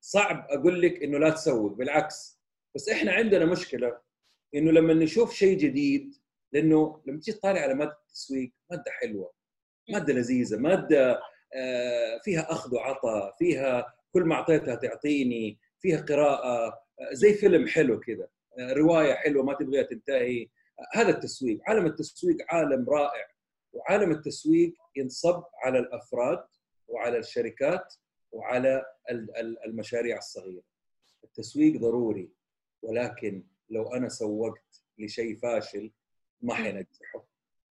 [0.02, 2.40] صعب أقول لك إنه لا تسوق بالعكس.
[2.76, 3.98] بس إحنا عندنا مشكلة
[4.56, 6.16] إنه لما نشوف شيء جديد
[6.54, 9.34] لأنه لما تيجي تطالع على مادة التسويق مادة حلوة
[9.90, 11.22] مادة لذيذة مادة
[11.56, 18.00] آه، فيها أخذ وعطاء فيها كل ما أعطيتها تعطيني فيها قراءة آه، زي فيلم حلو
[18.00, 18.28] كذا
[18.60, 20.50] آه، رواية حلوة ما تبغيها تنتهي.
[20.94, 23.28] هذا التسويق عالم التسويق عالم رائع
[23.74, 26.46] وعالم التسويق ينصب على الأفراد
[26.88, 27.94] وعلى الشركات
[28.32, 30.64] وعلى ال- ال- المشاريع الصغيرة.
[31.24, 32.30] التسويق ضروري
[32.82, 35.92] ولكن لو أنا سوقت لشيء فاشل
[36.42, 37.26] ما حينجحه.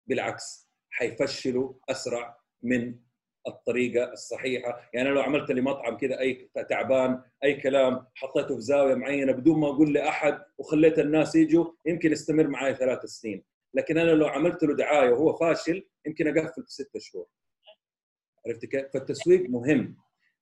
[0.06, 2.98] بالعكس حيفشلوا أسرع من
[3.46, 4.90] الطريقة الصحيحة.
[4.94, 9.32] يعني أنا لو عملت لي مطعم كذا أي تعبان أي كلام حطيته في زاوية معينة
[9.32, 13.44] بدون ما أقول لأحد وخليت الناس يجوا يمكن يستمر معي ثلاث سنين.
[13.74, 17.26] لكن أنا لو عملت له دعاية وهو فاشل يمكن أقفل في ستة شهور.
[18.46, 19.96] عرفت كيف؟ فالتسويق مهم.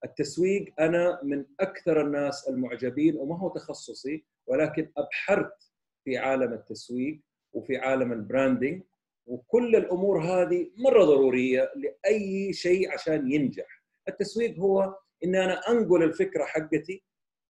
[0.04, 5.70] التسويق أنا من أكثر الناس المعجبين وما هو تخصصي ولكن أبحرت
[6.04, 7.20] في عالم التسويق
[7.52, 8.82] وفي عالم ال branding
[9.26, 13.82] وكل الأمور هذه مرة ضرورية لأي شيء عشان ينجح.
[14.08, 17.02] التسويق هو إن أنا أنقل الفكرة حقتي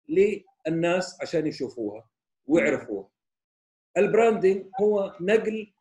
[0.08, 2.08] للناس عشان يشوفوها
[2.46, 3.08] ويعرفوها.
[3.96, 5.72] ال branding هو نقل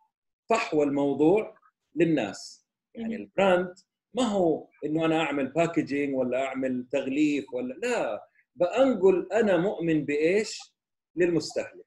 [0.50, 1.58] فحوى الموضوع
[1.96, 2.68] للناس.
[2.96, 3.74] يعني ال brand
[4.14, 8.28] ما هو إنه أنا أعمل packaging ولا أعمل تغليف ولا لا.
[8.56, 10.76] بأنقل أنا مؤمن بإيش؟
[11.16, 11.86] للمستهلك.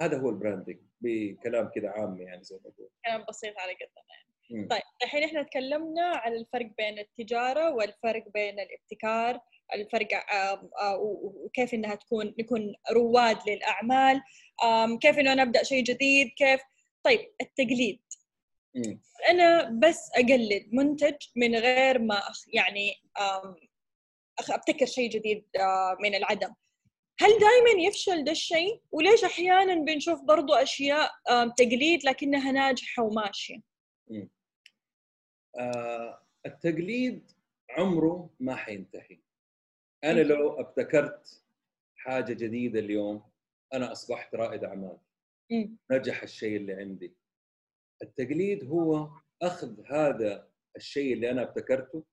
[0.00, 2.90] هذا هو ال branding بكلام كده عام يعني زي ما بقول.
[3.06, 4.16] كلام بسيط على قدنا
[4.50, 4.68] مم.
[4.68, 9.40] طيب الحين إحنا تكلمنا على الفرق بين التجارة والفرق بين الابتكار
[9.74, 10.70] الفرق آه،
[11.20, 14.22] وكيف إنها تكون نكون رواد للأعمال.
[15.00, 16.60] كيف إنه أنا أبدأ شيء جديد كيف؟
[17.02, 18.02] طيب التقليد.
[18.74, 19.00] مم.
[19.30, 22.92] أنا بس أقلد منتج من غير ما يعني
[24.50, 26.54] أبتكر شيء جديد آه، من العدم.
[27.18, 31.10] هل دائما يفشل ده الشيء؟ وليش أحيانا بنشوف برضو أشياء
[31.56, 33.60] تقليد لكنها ناجحة وماشية؟
[35.58, 37.30] آه التقليد
[37.70, 39.18] عمره ما حينتهي.
[40.04, 41.42] أنا لو ابتكرت
[41.96, 43.22] حاجة جديدة اليوم
[43.74, 44.98] أنا أصبحت رائد أعمال.
[45.90, 47.14] نجح الشيء اللي عندي.
[48.02, 49.08] التقليد هو
[49.42, 52.04] أخذ هذا الشيء اللي أنا ابتكرته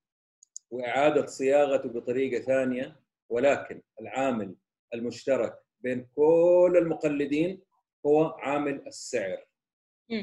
[0.70, 4.54] وإعادة صياغته بطريقة ثانية ولكن العامل
[4.94, 7.62] المشترك بين كل المقلدين
[8.06, 9.46] هو عامل السعر.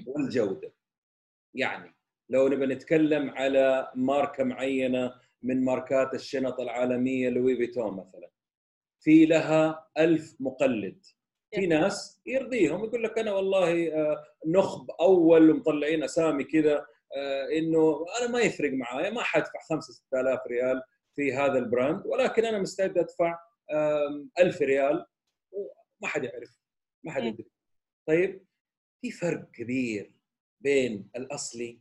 [0.07, 0.73] والجودة.
[1.53, 1.95] يعني
[2.29, 8.29] لو نبى نتكلم على ماركة معينة من ماركات الشنط العالمية لوي فيتون مثلا
[8.99, 11.05] في لها ألف مقلد.
[11.55, 16.85] في ناس يرضيهم يقول لك أنا والله آه، نخب أول ومطلعين أسامي كذا
[17.17, 20.81] آه، إنه أنا ما يفرق معايا ما حدفع 5 6000 ريال
[21.15, 23.39] في هذا ال brand ولكن أنا مستعد أدفع
[24.39, 25.05] 1000 ريال.
[25.51, 26.57] وما حد يعرف.
[27.03, 27.49] ما حد يدري.
[28.07, 28.45] طيب
[29.01, 30.13] في فرق كبير
[30.61, 31.79] بين الأصلي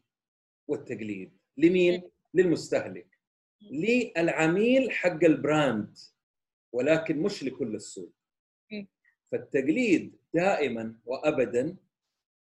[0.68, 1.38] والتقليد.
[1.56, 3.18] لمين؟ للمستهلك.
[3.62, 5.98] للعميل حق البراند
[6.72, 8.12] ولكن مش لكل السوق.
[9.32, 11.76] فالتقليد دائما وابدا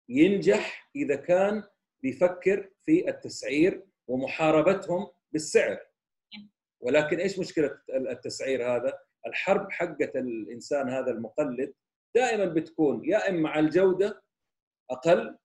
[0.09, 1.63] ينجح إذا كان
[2.03, 5.79] بيفكر في التسعير ومحاربتهم بالسعر.
[6.79, 11.73] ولكن إيش مشكلة التسعير هذا؟ الحرب حقه الإنسان هذا المقلد
[12.15, 14.23] دائما بتكون يا إما على الجودة
[14.91, 15.37] أقل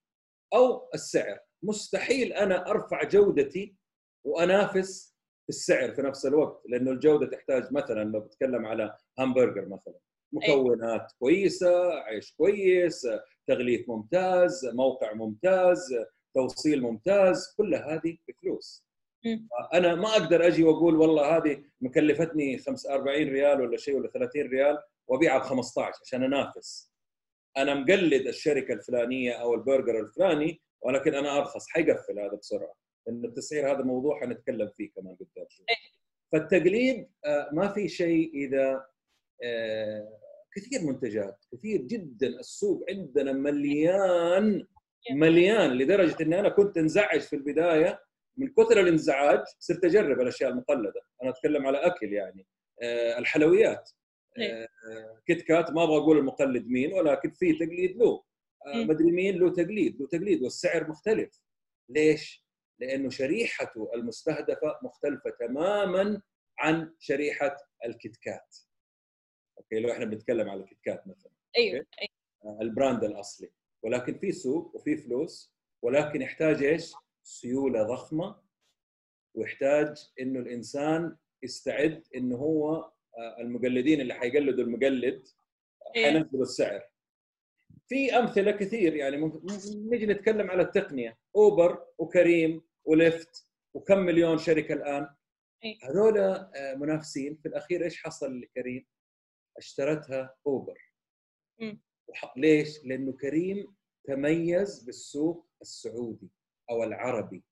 [0.55, 1.39] أو السعر.
[1.63, 3.77] مستحيل أنا أرفع جودتي
[4.27, 9.99] وأنافس في السعر في نفس الوقت لأنه الجودة تحتاج مثلا لو بتكلم على همبرجر مثلا.
[10.33, 13.09] مكونات كويسة عيش كويس
[13.47, 15.95] تغليف ممتاز موقع ممتاز
[16.35, 18.88] توصيل ممتاز كل هذه بفلوس.
[19.75, 24.79] أنا ما أقدر أجي وأقول والله هذه مكلفتني 45 ريال ولا شيء ولا 30 ريال
[25.07, 26.93] وأبيعها ب 15 عشان أنافس.
[27.57, 32.75] أنا مقلد الشركة الفلانية أو البرجر الفلاني ولكن أنا أرخص حيقفل هذا بسرعة.
[33.07, 35.67] لأن التسعير هذا موضوع حنتكلم فيه كمان قدام شوي.
[36.33, 38.87] فالتقليد آه، ما في شيء إذا
[39.45, 40.19] آه،
[40.57, 44.67] كثير منتجات كثير جدا السوق عندنا مليان
[45.13, 48.01] مليان لدرجة إني أنا كنت انزعج في البداية
[48.39, 51.01] من كثر الانزعاج صرت أجرب الأشياء المقلدة.
[51.23, 52.47] أنا أتكلم على أكل يعني.
[52.83, 53.91] آه، الحلويات.
[54.39, 54.69] إيه.
[55.27, 58.25] كيت كات ما أبغى أقول المقلد مين ولكن في تقليد له.
[58.67, 58.85] إيه.
[58.85, 60.01] مدري مين له تقليد.
[60.01, 61.41] له تقليد والسعر مختلف.
[61.89, 62.47] ليش؟
[62.81, 66.23] لأنه شريحته المستهدفة مختلفة تماما
[66.59, 68.57] عن شريحة الكتكات
[69.59, 71.33] أوكي لو إحنا بنتكلم على الكتكات مثلا.
[71.57, 72.11] أيوه, أيوة.
[72.45, 73.51] آه، ال brand الأصلي.
[73.83, 75.55] ولكن في سوق وفي فلوس.
[75.83, 76.93] ولكن يحتاج إيش؟
[77.29, 78.37] سيولة ضخمة
[79.35, 82.75] ويحتاج إنه الإنسان يستعد إنه هو
[83.19, 85.29] آه، المقلدين اللي حيقلدوا المقلد
[85.97, 86.05] إيه.
[86.05, 86.83] حينزلوا السعر
[87.89, 89.33] في أمثلة كثير يعني
[89.75, 95.09] نجي نتكلم على التقنية أوبر وكريم وليفت وكم مليون شركة الآن
[95.65, 95.79] إيه.
[95.83, 98.87] هذول آه، منافسين في الأخير إيش حصل لكريم؟
[99.57, 100.79] اشترتها أوبر
[102.37, 106.38] ليش؟ لأنه كريم تميز بالسوق السعودي
[106.71, 107.45] أو العربي.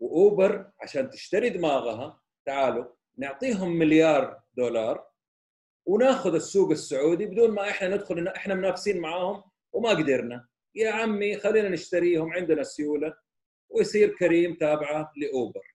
[0.00, 2.84] وأوبر عشان تشتري دماغها تعالوا
[3.16, 5.06] نعطيهم مليار دولار
[5.86, 10.48] وناخذ السوق السعودي بدون ما إحنا ندخل إحنا منافسين معاهم وما قدرنا.
[10.74, 13.14] يا عمي خلينا نشتريهم عندنا سيوله
[13.68, 15.74] ويصير كريم تابعة لأوبر.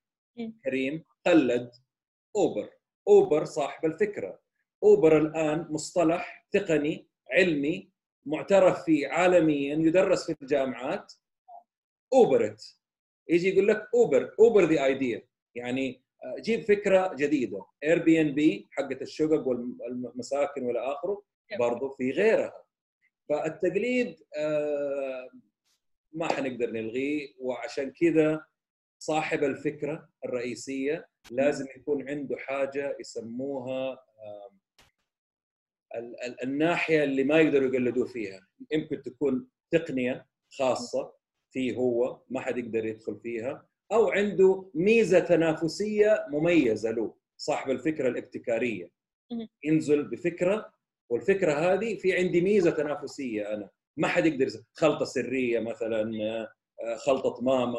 [0.66, 1.72] كريم قلد
[2.36, 2.70] أوبر.
[3.08, 4.40] أوبر صاحب الفكرة.
[4.84, 7.90] أوبر الآن مصطلح تقني علمي
[8.26, 11.14] معترف فيه عالميا يدرس في الجامعات.
[12.14, 12.80] أوبر
[13.30, 15.28] تيجي يقول لك أوبر أوبر the idea.
[15.56, 17.66] يعني آه، جيب فكرة جديدة.
[17.84, 21.24] اير بي ان بي حقت الشقق والمساكن والى آخره
[21.60, 22.64] برضه في غيرها.
[23.30, 25.30] فالتقليد آه،
[26.12, 27.34] ما حنقدر نلغيه.
[27.40, 28.46] وعشان كذا
[29.00, 34.06] صاحب الفكرة الرئيسية لازم يكون عنده حاجة يسموها
[36.44, 38.48] الناحية اللي ما يقدروا يقلدوه فيها.
[38.72, 41.19] يمكن تكون تقنية خاصة.
[41.52, 48.10] فيه هو ما حد يقدر يدخل فيها أو عنده ميزة تنافسية مميزة له صاحب الفكرة
[48.10, 48.92] الابتكارية.
[49.64, 50.74] ينزل بفكرة
[51.10, 53.70] والفكرة هذه في عندي ميزة تنافسية أنا.
[53.98, 56.12] ما حد يقدر خلطة سرية مثلا
[56.84, 57.78] آه، خلطة ماما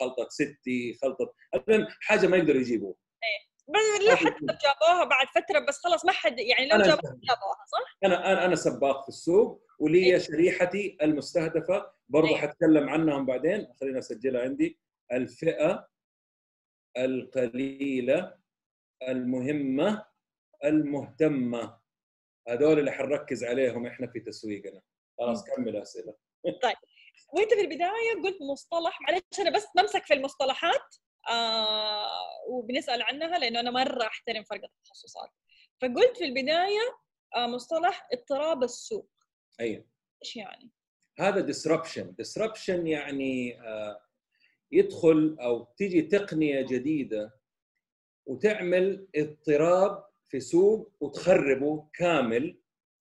[0.00, 2.94] خلطة ستي خلطة المهم حاجة ما يقدروا يجيبوها.
[3.68, 7.98] بس لا حتى جابوها بعد فترة بس خلاص ما حد يعني لو جابوها جابوها صح؟
[8.04, 11.92] أنا أنا أنا سباق في السوق ولي إيه؟ شريحتي المستهدفة.
[12.08, 13.72] برضه إيه؟ حتكلم عنهم بعدين.
[13.80, 14.78] خليني أسجلها عندي.
[15.12, 15.88] الفئة
[16.96, 18.36] القليلة
[19.08, 20.06] المهمة
[20.64, 21.78] المهتمة.
[22.48, 24.82] هذول اللي حنركز عليهم إحنا في تسويقنا.
[25.18, 26.14] خلاص كمل أسئلة.
[26.62, 26.76] طيب.
[27.32, 30.94] وأنت في البداية قلت مصطلح معلش أنا بس بمسك في المصطلحات.
[31.30, 32.08] آه
[32.48, 35.30] وبنسأل عنها لأنه أنا مرة أحترم فرق التخصصات.
[35.82, 36.98] فقلت في البداية
[37.36, 39.10] آه مصطلح اضطراب السوق.
[39.60, 39.84] أيوه.
[40.24, 40.70] إيش يعني؟
[41.18, 44.00] هذا disruption disruption يعني آه
[44.72, 47.40] يدخل أو تيجي تقنية جديدة
[48.26, 52.60] وتعمل اضطراب في سوق وتخربه كامل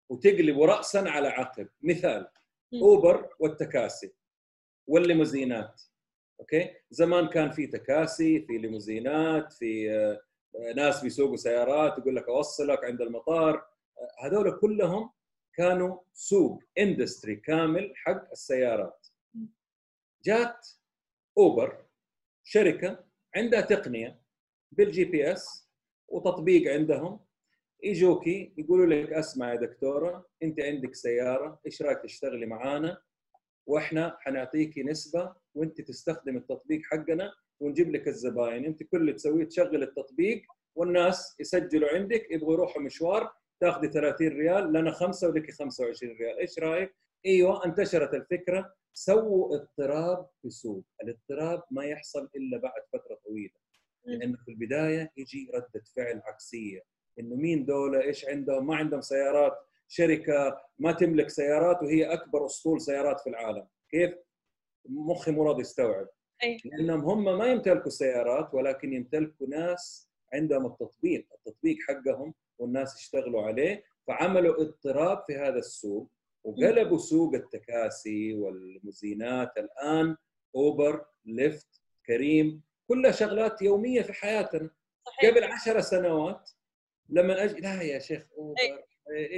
[0.09, 1.69] وتقلبه راسا على عقب.
[1.81, 2.27] مثال
[2.73, 4.13] اوبر والتكاسي
[4.87, 5.81] والليموزينات.
[6.43, 12.83] أوكي؟ زمان كان في تكاسي في ليموزينات في آه، ناس بيسوقوا سيارات يقول لك أوصلك
[12.83, 13.55] عند المطار.
[13.55, 15.11] آه، هذول كلهم
[15.55, 19.07] كانوا سوق industry كامل حق السيارات.
[20.25, 20.67] جات
[21.37, 21.85] اوبر
[22.43, 24.21] شركة عندها تقنية
[24.71, 25.69] بال GPS
[26.07, 27.19] وتطبيق عندهم.
[27.83, 33.01] يجوكي يقولوا لك أسمع يا دكتورة أنت عندك سيارة إيش رأيك تشتغلي معانا؟
[33.65, 38.65] وإحنا حنعطيكي نسبة وانت تستخدم التطبيق حقنا ونجيب لك الزباين.
[38.65, 40.41] انت كل اللي تسويه تشغل التطبيق
[40.75, 46.39] والناس يسجلوا عندك يبغوا يروحوا مشوار تاخذي 30 ريال لنا خمسة ولك 25 ريال.
[46.39, 48.73] إيش رأيك؟ إيوه انتشرت الفكرة.
[48.93, 50.85] سووا اضطراب في السوق.
[51.03, 53.53] الاضطراب ما يحصل إلا بعد فترة طويلة.
[54.05, 56.81] لأنه في البداية يجي ردة فعل عكسية.
[57.19, 59.53] إنه مين دولة؟ إيش عندهم؟ ما عندهم سيارات.
[59.87, 63.67] شركة ما تملك سيارات وهي أكبر أسطول سيارات في العالم.
[63.89, 64.13] كيف؟
[64.85, 66.07] مخي مو راضي يستوعب
[66.43, 66.57] أي.
[66.65, 73.83] لأنهم هم ما يمتلكوا سيارات ولكن يمتلكوا ناس عندهم التطبيق التطبيق حقهم والناس يشتغلوا عليه
[74.07, 76.11] فعملوا اضطراب في هذا السوق
[76.43, 80.17] وقلبوا سوق التكاسي والمزينات الآن
[80.55, 84.69] أوبر ليفت كريم كلها شغلات يومية في حياتنا
[85.05, 86.49] صحيح قبل عشر سنوات
[87.09, 88.83] لما أجي لا يا شيخ أوبر أي.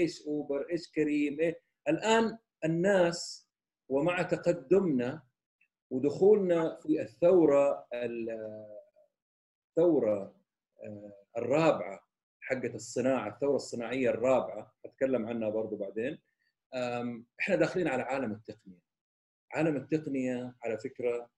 [0.02, 3.48] إيش أوبر إيش كريم إيه؟ الآن الناس
[3.90, 5.22] ومع تقدمنا
[5.96, 8.66] ودخولنا في الثورة ال-
[9.70, 10.36] الثورة
[10.84, 12.00] آه، الرابعة
[12.42, 16.18] حقت الصناعة الثورة الصناعية الرابعة أتكلم عنها برضو بعدين.
[17.40, 18.80] إحنا داخلين على عالم التقنية.
[19.52, 21.30] عالم التقنية على فكرة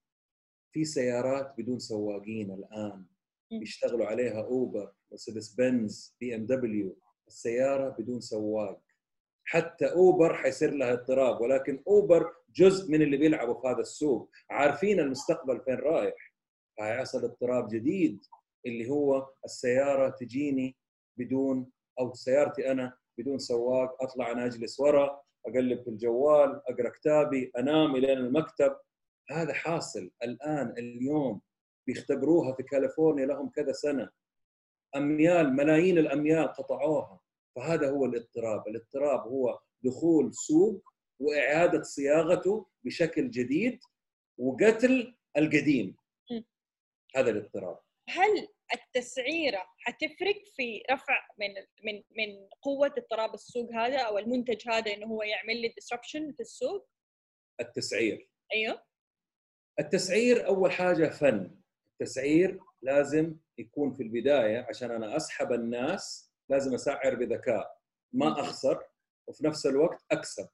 [0.72, 3.06] في سيارات بدون سواقين الآن.
[3.50, 8.82] بيشتغلوا عليها أوبر مرسيدس بنز بي إم دبليو السيارة بدون سواق.
[9.50, 14.30] حتى أوبر حيصير لها اضطراب ولكن أوبر جزء من اللي بيلعبوا في هذا السوق.
[14.50, 16.34] عارفين المستقبل فين رايح؟
[16.78, 18.24] حيحصل اضطراب جديد
[18.66, 20.76] اللي هو السيارة تجيني
[21.18, 27.52] بدون أو سيارتي أنا بدون سواق أطلع أنا أجلس ورا أقلب في الجوال أقرأ كتابي
[27.58, 28.76] أنام الين المكتب.
[29.30, 31.40] هذا حاصل الآن اليوم
[31.86, 34.10] بيختبروها في كاليفورنيا لهم كذا سنة.
[34.96, 37.20] أميال ملايين الأميال قطعوها.
[37.56, 38.68] فهذا هو الاضطراب.
[38.68, 40.82] الاضطراب هو دخول سوق
[41.20, 43.80] وإعادة صياغته بشكل جديد
[44.38, 45.96] وقتل القديم.
[47.16, 47.78] هذا الاضطراب.
[48.08, 51.48] هل التسعيره حتفرق في رفع من
[51.84, 56.40] من من قوة اضطراب السوق هذا أو المنتج هذا إنه هو يعمل لي disruption في
[56.40, 56.88] السوق؟
[57.60, 58.30] التسعير.
[58.52, 58.82] أيوه.
[59.80, 61.60] التسعير أول حاجة فن.
[61.92, 67.78] التسعير لازم يكون في البداية عشان أنا أسحب الناس لازم أسعر بذكاء.
[68.12, 68.82] ما أخسر
[69.26, 70.48] وفي نفس الوقت أكسب.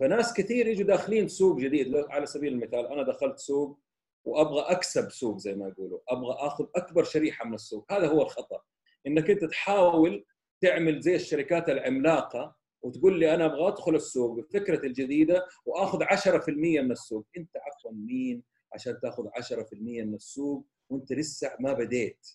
[0.00, 1.96] فناس كثير يجوا داخلين سوق جديد.
[1.96, 3.80] على سبيل المثال أنا دخلت سوق
[4.24, 5.98] وأبغى أكسب سوق زي ما يقولوا.
[6.08, 7.92] أبغى آخذ أكبر شريحة من السوق.
[7.92, 8.62] هذا هو الخطأ.
[9.06, 10.24] إنك أنت تحاول
[10.60, 16.92] تعمل زي الشركات العملاقة وتقول لي أنا أبغى أدخل السوق بفكرتي الجديدة وأخذ 10% من
[16.92, 17.26] السوق.
[17.36, 22.26] أنت عفوا مين عشان تأخذ 10% من السوق وأنت لسه ما بديت؟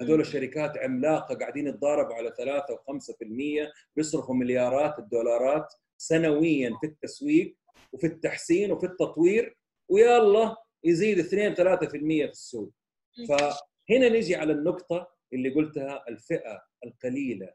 [0.00, 0.20] هذول.
[0.20, 7.56] الشركات عملاقة قاعدين يتضاربوا على 3 و5% بيصرفوا مليارات الدولارات سنويا في التسويق
[7.92, 9.56] وفي التحسين وفي التطوير
[9.88, 12.72] ويلا يزيد 2 3% في السوق.
[13.28, 17.54] فهنا نجي على النقطة اللي قلتها الفئة القليلة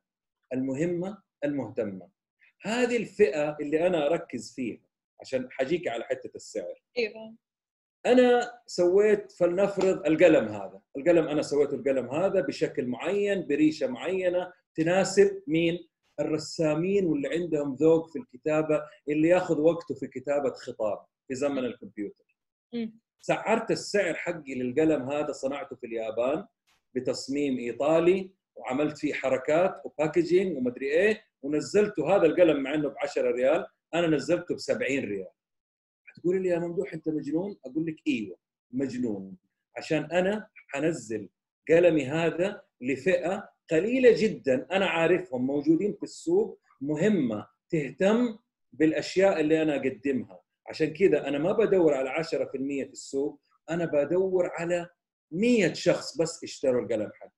[0.53, 2.09] المهمة المهتمة
[2.61, 4.79] هذه الفئة اللي أنا أركز فيها
[5.21, 7.35] عشان حجيك على حتة السعر أيوه
[8.05, 10.81] أنا سويت فلنفرض القلم هذا.
[10.97, 15.79] القلم أنا سويت القلم هذا بشكل معين بريشة معينة تناسب مين؟
[16.19, 22.37] الرسامين واللي عندهم ذوق في الكتابة اللي يأخذ وقته في كتابة خطاب في زمن الكمبيوتر.
[23.21, 26.45] سعرت السعر حقي للقلم هذا صنعته في اليابان
[26.95, 33.31] بتصميم إيطالي وعملت فيه حركات وباكجينج ومدري إيه ونزلته هذا القلم مع إنه ب 10
[33.31, 35.27] ريال أنا نزلته ب 70 ريال.
[36.19, 38.37] تقولي لي يا ممدوح أنت مجنون؟ أقول لك إيوه
[38.71, 39.37] مجنون.
[39.77, 41.29] عشان أنا حنزل
[41.69, 44.67] قلمي هذا لفئة قليلة جدا.
[44.71, 48.37] أنا عارفهم موجودين في السوق مهمة تهتم
[48.73, 50.41] بالأشياء اللي أنا أقدمها.
[50.67, 53.39] عشان كذا أنا ما بدور على 10% في السوق
[53.69, 54.89] أنا بدور على
[55.31, 57.31] 100 شخص بس اشتروا القلم حقي.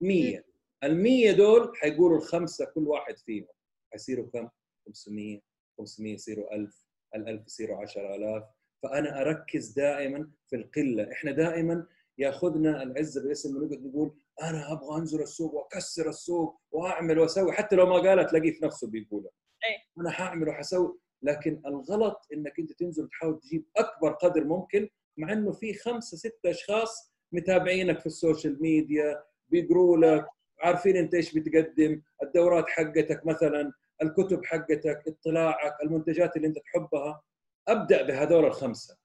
[0.00, 0.44] 100
[0.84, 3.46] ال 100 دول حيقولوا الخمسة كل واحد فيهم.
[3.92, 4.48] حيصيروا كم؟
[4.86, 5.40] 500
[5.78, 6.85] 500 يصيروا 1000
[7.16, 8.44] ال1000 يصيروا 10000
[8.82, 11.12] فأنا أركز دائما في القلة.
[11.12, 11.86] إحنا دائما
[12.18, 17.52] يأخذنا العزة باسم ونقعد نقول أنا أبغى أنزل السوق وأكسر السوق وأعمل وأسوي.
[17.52, 19.30] حتى لو ما قالت تلاقيه في نفسه بيقولها.
[19.64, 20.00] أي.
[20.00, 25.52] أنا حاعمل وحسوي لكن الغلط إنك أنت تنزل وتحاول تجيب أكبر قدر ممكن مع إنه
[25.52, 30.26] في خمسة ستة أشخاص متابعينك في ال social media بيقروا لك
[30.62, 33.72] عارفين أنت إيش بتقدم الدورات حقتك مثلا.
[34.02, 37.22] الكتب حقتك اطلاعك المنتجات اللي انت تحبها.
[37.68, 38.98] أبدأ بهذول الخمسة.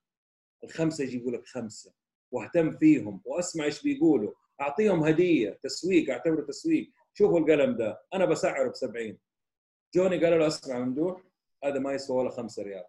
[0.64, 1.94] الخمسة يجيبوا لك خمسة.
[2.32, 4.34] واهتم فيهم وأسمع إيش بيقولوا.
[4.62, 6.92] أعطيهم هدية تسويق أعتبره تسويق.
[7.14, 9.18] شوفوا القلم ده أنا بسعره ب 70
[9.96, 11.24] جوني قال له أسمع ممدوح
[11.64, 12.86] هذا ما يسوى ولا 5 ريال.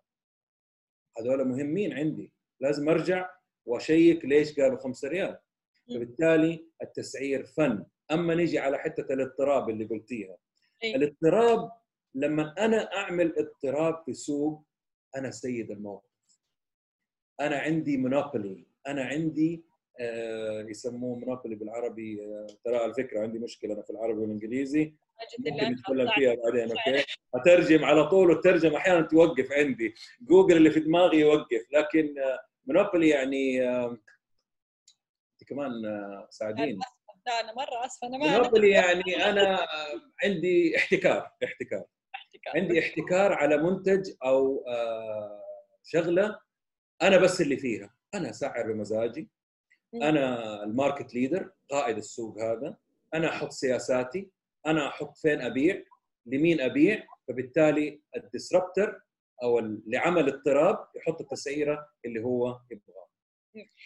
[1.18, 2.32] هذول مهمين عندي.
[2.60, 3.30] لازم أرجع
[3.66, 5.38] وأشيك ليش قالوا 5 ريال.
[5.88, 7.84] فبالتالي التسعير فن.
[8.10, 10.36] أما نيجي على حتة الاضطراب اللي قلتيها.
[10.82, 10.96] إيه.
[10.96, 11.70] الاضطراب
[12.14, 14.64] لما أنا أعمل اضطراب في سوق
[15.16, 16.12] أنا سيد الموقف.
[17.40, 19.64] أنا عندي monopoly أنا عندي
[20.00, 24.94] آه يسموه monopoly بالعربي آه ترى الفكرة عندي مشكلة أنا في العربي والإنجليزي.
[25.38, 27.04] ممكن نتكلم فيها بعدين أوكي؟
[27.34, 29.94] أترجم على طول والترجمه أحيانا توقف عندي.
[30.22, 32.14] جوجل اللي في دماغي يوقف لكن
[32.66, 33.98] monopoly يعني آه،
[35.32, 36.78] أنت كمان آه، ساعدين
[37.26, 39.66] لا أنا مرة أسفة أنا ما monopoly يعني أنا
[40.24, 41.84] عندي احتكار احتكار.
[42.48, 45.42] عندي احتكار على منتج أو آه،
[45.84, 46.38] شغلة
[47.02, 47.94] أنا بس اللي فيها.
[48.14, 49.28] أنا اسعر بمزاجي.
[49.94, 52.76] أنا ال market leader قائد السوق هذا.
[53.14, 54.30] أنا أحط سياساتي.
[54.66, 55.82] أنا أحط فين أبيع
[56.26, 57.06] لمين أبيع.
[57.28, 59.00] فبالتالي ال disruptor
[59.42, 63.08] أو اللي عمل اضطراب يحط التسعيرة اللي هو يبغاها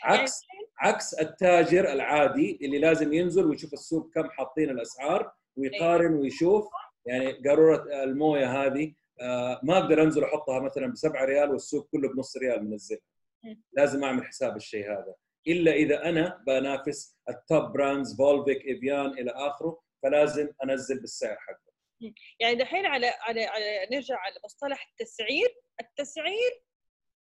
[0.02, 0.42] عكس
[0.78, 6.68] عكس التاجر العادي اللي لازم ينزل ويشوف السوق كم حاطين الأسعار ويقارن ويشوف
[7.06, 12.08] يعني قارورة الموية هذه آه، ما أقدر أنزل أحطها مثلا ب 7 ريال والسوق كله
[12.08, 13.00] بنص ريال منزلها.
[13.72, 15.14] لازم أعمل حساب الشيء هذا.
[15.48, 21.66] إلا إذا أنا بنافس ال top brands فولفيك ايفيان إلى آخره فلازم أنزل بالسعر حقه.
[22.40, 25.48] يعني دحين على على على نرجع على مصطلح التسعير.
[25.80, 26.62] التسعير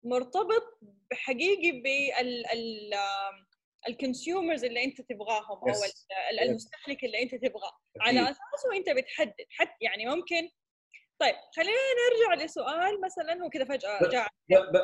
[0.05, 2.95] مرتبط بحقيقي بال ال
[3.89, 6.43] ال consumers اللي أنت تبغاهم أو Yes.
[6.43, 7.73] المستهلك اللي أنت تبغاه.
[8.01, 8.21] على.
[8.23, 9.35] اساسه انت بتحدد.
[9.51, 10.49] حتى يعني ممكن
[11.19, 11.73] طيب خلينا
[12.31, 14.29] نرجع لسؤال مثلا وكذا فجأة ب- جاء.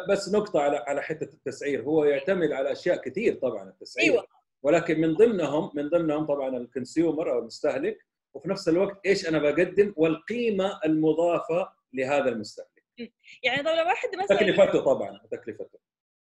[0.08, 1.82] بس نقطة على على حتة التسعير.
[1.82, 4.12] هو يعتمد على أشياء كثير طبعا التسعير.
[4.12, 4.26] أيوه.
[4.62, 8.06] ولكن من ضمنهم من ضمنهم طبعا ال consumer أو المستهلك.
[8.34, 12.82] وفي نفس الوقت إيش أنا بقدم والقيمة المضافة لهذا المستهلك.
[13.42, 15.78] يعني لو واحد مثلا تكلفته طبعا تكلفته.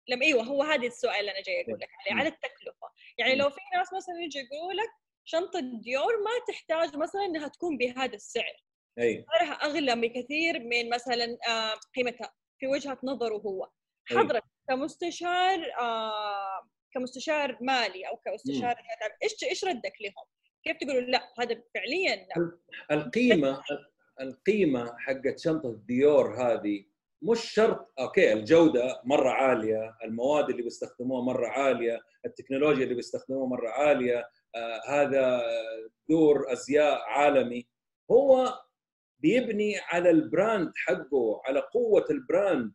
[0.09, 2.21] لما إيوه هو هذا السؤال اللي أنا جاي أقول لك عليه.
[2.21, 2.89] على التكلفة
[3.19, 3.35] يعني.
[3.35, 4.91] لو في ناس مثلا يجي يقولوا لك
[5.25, 8.65] شنطة ديور ما تحتاج مثلا إنها تكون بهذا السعر
[8.99, 13.69] أي سعرها أغلى بكثير من مثلا آه، قيمتها في وجهة نظره هو.
[14.05, 18.77] حضرتك كمستشار آه، كمستشار مالي أو كمستشار
[19.23, 20.27] إيش إيش ردك لهم؟
[20.65, 22.59] كيف تقولوا لا هذا فعليا لا
[22.91, 23.63] القيمة
[24.21, 26.85] القيمة حقت شنطة ديور هذه
[27.25, 33.69] مش شرط okay الجودة مرة عالية، المواد اللي بيستخدموها مرة عالية، التكنولوجيا اللي بيستخدموها مرة
[33.69, 35.43] عالية، آه هذا
[36.09, 37.67] دور أزياء عالمي.
[38.11, 38.55] هو
[39.23, 42.73] بيبني على ال brand حقه على قوة ال brand.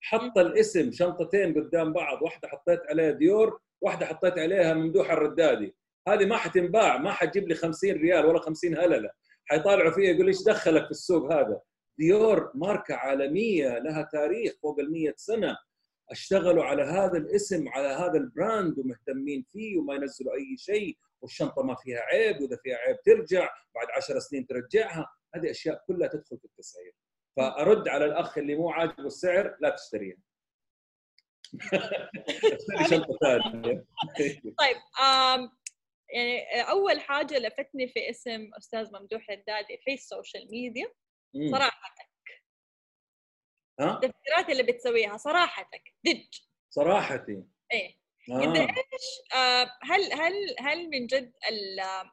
[0.00, 5.76] حط الاسم شنطتين قدام بعض واحدة حطيت عليها ديور واحدة حطيت عليها ممدوح الردادي.
[6.08, 9.10] هذه ما حتنباع ما حتجيب لي 50 ريال ولا 50 هللة.
[9.46, 11.60] حيطالعوا فيها يقول إيش دخلك في السوق هذا؟
[12.00, 15.56] ديور ماركة عالمية لها تاريخ فوق ال 100 سنة.
[16.10, 21.62] اشتغلوا على هذا الاسم على هذا ال brand ومهتمين فيه وما ينزلوا أي شيء والشنطة
[21.62, 25.06] ما فيها عيب وإذا فيها عيب ترجع بعد 10 سنين ترجعها.
[25.34, 26.92] هذه أشياء كلها تدخل في التسعير.
[27.36, 30.16] فأرد على الأخ اللي مو عاجبه السعر لا تشتريها.
[32.44, 33.84] اشتري شنطة ثانية.
[34.58, 34.76] طيب
[36.14, 40.92] يعني أول حاجة لفتني في اسم أستاذ ممدوح الردادي في ال social media.
[41.34, 41.50] مم.
[41.50, 42.10] صراحتك.
[43.80, 46.26] ها؟ التفكيرات اللي بتسويها صراحتك دج
[46.70, 48.00] صراحتي؟ إيه.
[48.30, 48.40] آه.
[48.42, 52.10] قديش آه، هل هل هل من جد ال-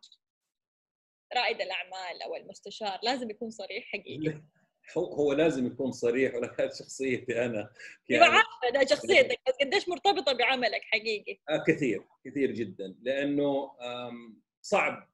[1.36, 4.42] رائد الأعمال أو المستشار لازم يكون صريح حقيقي؟
[4.98, 7.74] هو هو لازم يكون صريح ولا هذه شخصيتي أنا
[8.10, 13.72] يعني عارفة ده شخصيتك بس قديش مرتبطة بعملك حقيقي؟ آه، كثير كثير جدا لأنه
[14.62, 15.10] صعب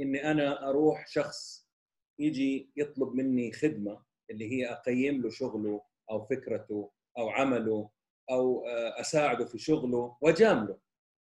[0.00, 1.65] إني أنا أروح شخص
[2.18, 7.90] يجي يطلب مني خدمة اللي هي أقيم له شغله أو فكرته أو عمله
[8.30, 10.78] أو آه، أساعده في شغله واجامله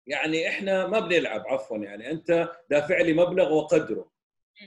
[0.06, 4.10] يعني إحنا ما بنلعب عفوا يعني أنت دافع لي مبلغ وقدره.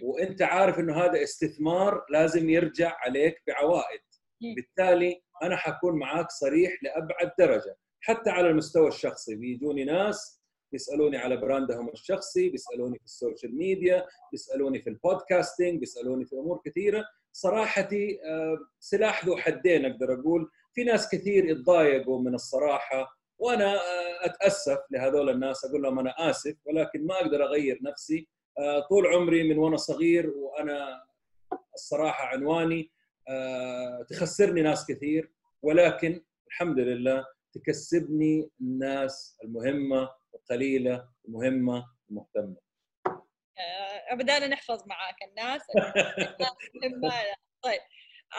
[0.01, 4.01] وأنت عارف إنه هذا استثمار لازم يرجع عليك بعوائد.
[4.55, 7.78] بالتالي أنا حكون معاك صريح لأبعد درجة.
[8.01, 10.39] حتى على المستوى الشخصي بيجوني ناس
[10.72, 16.26] بيسألوني على brand هم الشخصي بيسألوني في ال social media بيسألوني في ال podcasting بيسألوني
[16.26, 17.05] في أمور كثيرة.
[17.34, 20.49] صراحتي آه، سلاح ذو حدين أقدر أقول.
[20.74, 23.07] في ناس كثير يتضايقوا من الصراحة
[23.38, 28.28] وأنا آه، أتأسف لهذول الناس أقول لهم أنا آسف ولكن ما أقدر أغير نفسي.
[28.59, 31.03] آه، طول عمري من وأنا صغير وأنا
[31.74, 32.91] الصراحة عنواني
[34.09, 40.09] تخسرني ناس كثير ولكن الحمد لله تكسبني الناس المهمة
[40.50, 42.58] القليله المهمه المهتمه
[43.60, 45.62] آه، بدأنا نحفظ معاك الناس.
[47.64, 47.80] طيب.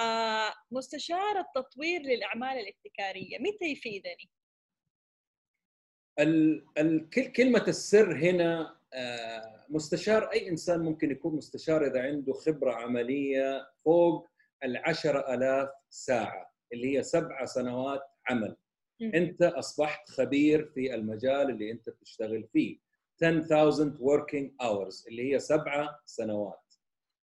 [0.01, 4.31] آه، مستشار التطوير للأعمال الابتكارية متى يفيدني؟
[6.19, 12.73] ال ال كلمة السر هنا آه، مستشار أي إنسان ممكن يكون مستشار إذا عنده خبرة
[12.73, 14.29] عملية فوق
[14.65, 18.57] العشرة ألاف ساعة اللي هي سبع سنوات عمل.
[19.01, 19.15] م.
[19.15, 22.79] أنت أصبحت خبير في المجال اللي أنت بتشتغل فيه.
[23.23, 26.75] 10,000 working hours اللي هي سبعة سنوات.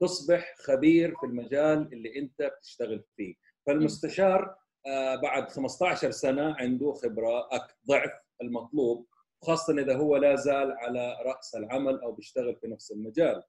[0.01, 3.35] تصبح خبير في المجال اللي أنت بتشتغل فيه.
[3.67, 4.55] فالمستشار
[4.85, 8.11] آه، بعد 15 سنة عنده خبرة أك- ضعف
[8.41, 9.07] المطلوب
[9.41, 13.43] خاصة إذا هو لا زال على رأس العمل أو بيشتغل في نفس المجال.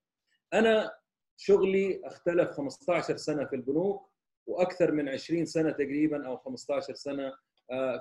[0.52, 0.92] أنا
[1.36, 4.10] شغلي اختلف 15 سنة في البنوك
[4.46, 7.38] وأكثر من 20 سنة تقريبا أو 15 سنة آه،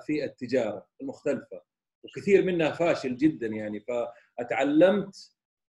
[0.06, 1.62] في التجارة المختلفة
[2.04, 3.80] وكثير منها فاشل جدا يعني.
[3.80, 5.32] فأتعلمت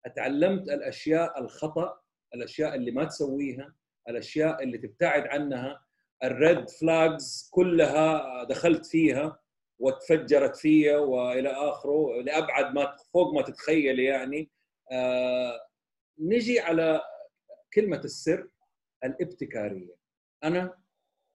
[0.06, 2.00] أتعلمت الأشياء الخطأ
[2.34, 3.74] الأشياء اللي ما تسويها
[4.08, 5.84] الأشياء اللي تبتعد عنها
[6.24, 9.40] الريد فلاجز كلها دخلت فيها
[9.78, 14.50] وتفجرت فيها وإلى آخره لأبعد ما فوق ما تتخيل يعني.
[14.92, 15.60] آه
[16.18, 17.00] نجي على
[17.74, 18.48] كلمة السر
[19.04, 19.96] الابتكارية.
[20.44, 20.78] أنا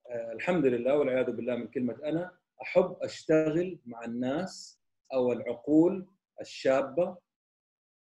[0.10, 4.80] آه الحمد لله والعياذ بالله من كلمة أنا أحب أشتغل مع الناس
[5.14, 6.08] أو العقول
[6.41, 7.18] الشابة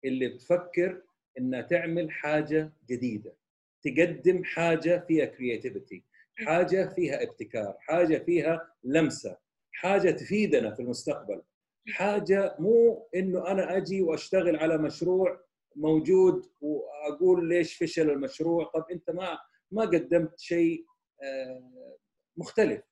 [0.05, 1.03] اللي بتفكر
[1.39, 3.37] إنها تعمل حاجة جديدة
[3.83, 6.05] تقدم حاجة فيها كرياتيفيتي
[6.47, 9.37] حاجة فيها ابتكار حاجة فيها لمسة
[9.73, 11.43] حاجة تفيدنا في المستقبل.
[11.89, 15.41] حاجة مو إنه أنا أجي وأشتغل على مشروع
[15.77, 19.39] موجود وأقول ليش فشل المشروع؟ طب أنت ما
[19.71, 20.85] ما قدمت شيء
[21.23, 21.97] آه،
[22.37, 22.83] مختلف.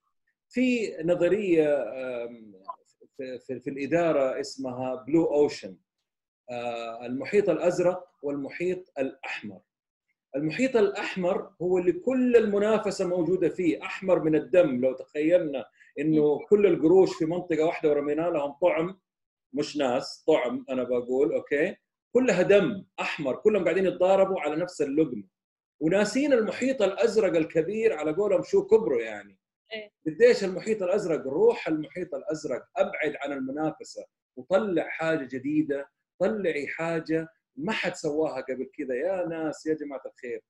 [0.51, 1.65] في نظرية
[3.17, 5.77] في, الإدارة اسمها بلو اوشن
[7.03, 9.59] المحيط الأزرق والمحيط الأحمر.
[10.35, 13.83] المحيط الأحمر هو اللي كل المنافسة موجودة فيه.
[13.83, 15.65] أحمر من الدم لو تخيلنا
[15.99, 18.99] إنه كل القروش في منطقة واحدة ورمينا لهم طعم
[19.53, 21.75] مش ناس طعم أنا بقول أوكي؟
[22.13, 25.23] كلها دم أحمر كلهم قاعدين يتضاربوا على نفس اللقمة.
[25.79, 29.37] وناسين المحيط الأزرق الكبير على قولهم شو كبره يعني.
[30.07, 32.65] قديش المحيط الأزرق؟ روح المحيط الأزرق.
[32.77, 34.05] أبعد عن المنافسة.
[34.35, 35.89] وطلع حاجة جديدة.
[36.19, 38.95] طلعي حاجة ما حد سواها قبل كذا.
[38.95, 40.41] يا ناس يا جماعة الخير.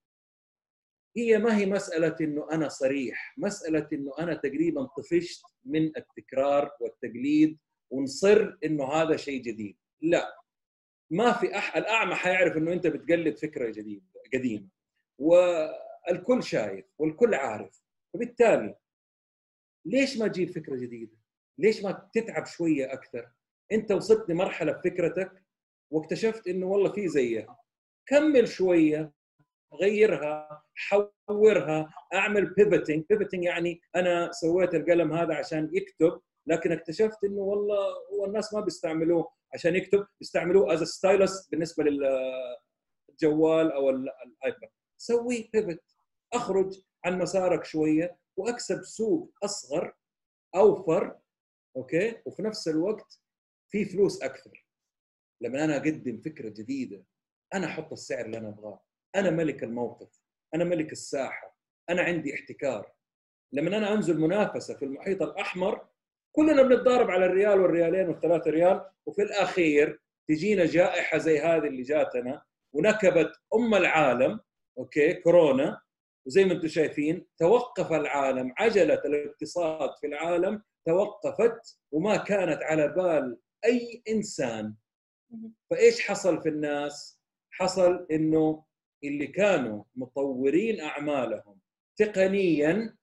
[1.17, 3.33] هي ما هي مسألة إنه أنا صريح.
[3.37, 7.59] مسألة إنه أنا تقريبا طفشت من التكرار والتقليد
[7.89, 9.77] ونصر إنه هذا شيء جديد.
[10.01, 10.37] لا.
[11.11, 11.77] ما في أح...
[11.77, 14.67] الأعمى حيعرف إنه أنت بتقلد فكرة جديدة قديمة.
[15.19, 17.81] والكل شايف والكل عارف.
[18.13, 18.75] فبالتالي
[19.85, 21.17] ليش ما تجيب فكرة جديدة؟
[21.57, 23.31] ليش ما تتعب شوية أكثر؟
[23.71, 25.43] أنت وصلت لمرحله بفكرتك
[25.91, 27.57] واكتشفت إنه والله في زيها.
[28.07, 29.11] كمل شوية
[29.81, 37.41] غيرها حورها أعمل pivoting pivoting يعني أنا سويت القلم هذا عشان يكتب لكن اكتشفت إنه
[37.41, 37.77] والله
[38.13, 39.31] هو الناس ما بيستعملوه.
[39.53, 45.83] عشان يكتب بيستعملوه as stylus بالنسبة للجوال أو ال- الايباد سوي pivot
[46.33, 48.17] أخرج عن مسارك شوية.
[48.37, 49.93] وأكسب سوق أصغر
[50.55, 51.19] أوفر
[51.75, 53.21] okay؟ وفي نفس الوقت
[53.69, 54.65] في فلوس أكثر.
[55.41, 57.03] لما أنا أقدم فكرة جديدة
[57.53, 58.83] أنا أحط السعر اللي أنا أبغاه.
[59.15, 60.21] أنا ملك الموقف
[60.55, 61.57] أنا ملك الساحة
[61.89, 62.91] أنا عندي احتكار.
[63.53, 65.87] لما أنا أنزل منافسة في المحيط الأحمر
[66.35, 72.41] كلنا بنتضارب على الريال والريالين والثلاثة ريال وفي الأخير تجينا جائحة زي هذه اللي جاتنا
[72.73, 74.39] ونكبت أم العالم
[74.77, 75.81] أوكي؟ كورونا
[76.27, 83.37] وزي ما أنتم شايفين توقف العالم عجلة الاقتصاد في العالم توقفت وما كانت على بال
[83.65, 84.75] أي إنسان
[85.69, 88.65] فإيش حصل في الناس؟ حصل إنه
[89.03, 91.59] اللي كانوا مطورين أعمالهم
[91.99, 92.97] تقنيا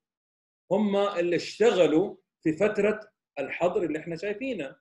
[0.72, 3.00] هم اللي اشتغلوا في فترة
[3.38, 4.76] الحظر اللي إحنا شايفينه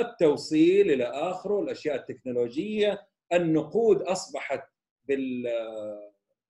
[0.00, 4.62] التوصيل إلى آخره الأشياء التكنولوجية النقود أصبحت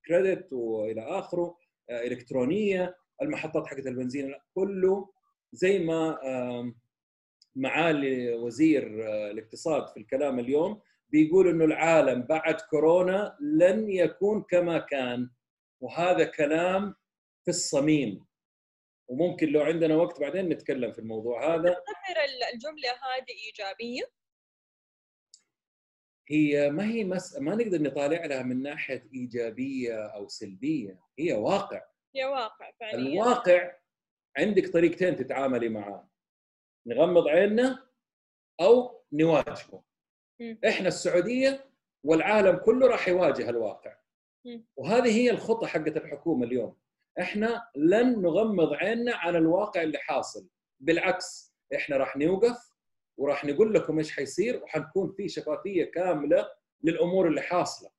[0.08, 1.56] بالكريدت وإلى آخره
[1.90, 5.08] إلكترونية المحطات حقت البنزين كله
[5.52, 6.18] زي ما
[7.56, 14.78] معالي وزير آه، الاقتصاد في الكلام اليوم بيقول إنه العالم بعد كورونا لن يكون كما
[14.78, 15.30] كان.
[15.80, 16.94] وهذا كلام
[17.44, 18.26] في الصميم.
[19.08, 21.62] وممكن لو عندنا وقت بعدين نتكلم في الموضوع هذا.
[21.62, 22.20] تعتبر
[22.54, 24.02] الجملة هذه إيجابية؟
[26.28, 27.38] هي ما هي مس...
[27.38, 31.82] ما نقدر نطالع لها من ناحية إيجابية أو سلبية هي واقع.
[32.16, 32.98] هي واقع فعليا.
[32.98, 33.72] الواقع
[34.38, 36.08] عندك طريقتين تتعاملي معاه
[36.86, 37.86] نغمض عيننا
[38.60, 39.84] أو نواجهه.
[40.40, 40.58] مم.
[40.68, 41.70] إحنا السعودية
[42.04, 43.96] والعالم كله راح يواجه الواقع.
[44.44, 44.66] مم.
[44.76, 46.76] وهذه هي الخطة حقت الحكومة اليوم.
[47.20, 50.48] إحنا لن نغمض عيننا على الواقع اللي حاصل.
[50.80, 52.73] بالعكس إحنا راح نوقف
[53.16, 56.48] وراح نقول لكم إيش حيصير وحنكون في شفافية كاملة
[56.82, 57.90] للأمور اللي حاصلة.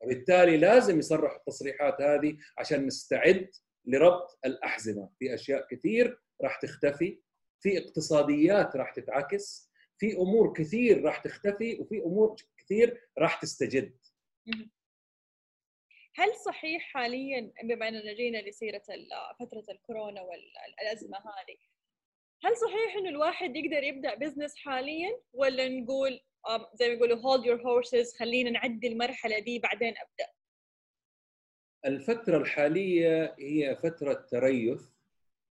[0.00, 3.50] وبالتالي لازم يصرحوا التصريحات هذه عشان نستعد
[3.84, 7.20] لربط الأحزمة في أشياء كثير راح تختفي
[7.60, 13.98] في اقتصاديات راح تتعكس في أمور كثير راح تختفي وفي أمور كثير راح تستجد.
[16.14, 18.82] هل صحيح حاليا بما إننا جينا لسيرة
[19.40, 21.58] فترة الكورونا والأزمة هذه
[22.44, 26.20] هل صحيح إنه الواحد يقدر يبدأ بزنس حاليا؟ ولا نقول
[26.74, 30.32] زي ما يقولوا hold your horses خلينا نعدي المرحلة دي بعدين أبدأ؟
[31.86, 34.82] الفترة الحالية هي فترة تريث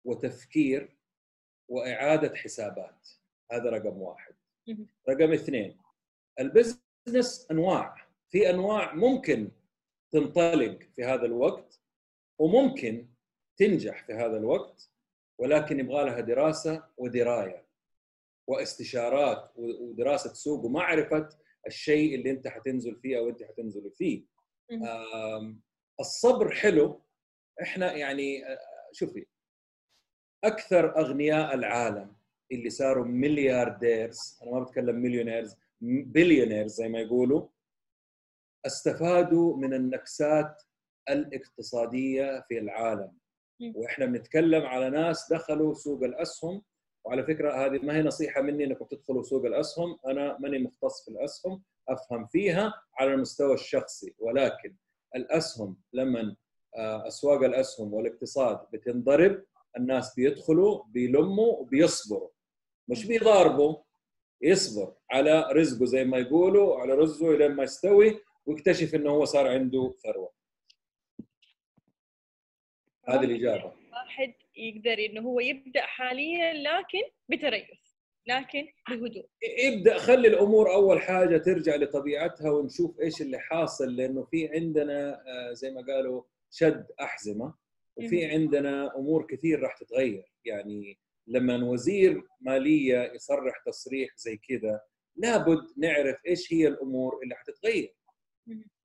[0.05, 0.97] وتفكير
[1.69, 3.09] وإعادة حسابات.
[3.51, 4.33] هذا رقم واحد.
[5.09, 5.77] رقم اثنين
[6.39, 8.07] البزنس أنواع.
[8.29, 9.51] في أنواع ممكن
[10.11, 11.81] تنطلق في هذا الوقت
[12.39, 13.07] وممكن
[13.57, 14.92] تنجح في هذا الوقت.
[15.39, 17.65] ولكن يبغى لها دراسة ودراية
[18.47, 21.29] واستشارات ودراسة سوق ومعرفة
[21.67, 24.25] الشيء اللي انت حتنزل فيه أو انت حتنزل فيه.
[25.99, 27.01] الصبر حلو
[27.61, 28.57] إحنا يعني آه،
[28.91, 29.25] شوفي
[30.43, 32.15] أكثر أغنياء العالم
[32.51, 37.47] اللي صاروا مليارديرز أنا ما بتكلم millionaires billionaires زي ما يقولوا
[38.65, 40.61] استفادوا من النكسات
[41.09, 43.17] الاقتصادية في العالم.
[43.75, 46.61] وإحنا بنتكلم على ناس دخلوا سوق الأسهم.
[47.05, 49.99] وعلى فكرة هذه ما هي نصيحة مني إنكم تدخلوا سوق الأسهم.
[50.07, 54.15] أنا ماني مختص في الأسهم أفهم فيها على المستوى الشخصي.
[54.19, 54.75] ولكن
[55.15, 56.35] الأسهم لما
[56.77, 59.43] آه، أسواق الأسهم والاقتصاد بتنضرب
[59.77, 62.29] الناس بيدخلوا بيلموا وبيصبروا
[62.87, 63.75] مش بيضاربوا
[64.41, 69.47] يصبر على رزقه زي ما يقولوا على رزقه لين ما يستوي ويكتشف إنه هو صار
[69.47, 70.31] عنده ثروة.
[73.05, 77.83] هذه الإجابة واحد يقدر إنه هو يبدأ حاليا لكن بتريث
[78.27, 79.25] لكن بهدوء
[79.59, 85.53] ابدأ خلي الأمور أول حاجة ترجع لطبيعتها ونشوف إيش اللي حاصل لأنه في عندنا آه،
[85.53, 87.53] زي ما قالوا شد أحزمة
[87.95, 88.25] وفي.
[88.25, 90.97] عندنا أمور كثير راح تتغير يعني
[91.27, 94.81] لما وزير مالية يصرح تصريح زي كذا
[95.15, 97.95] لابد نعرف إيش هي الأمور اللي حتتغير.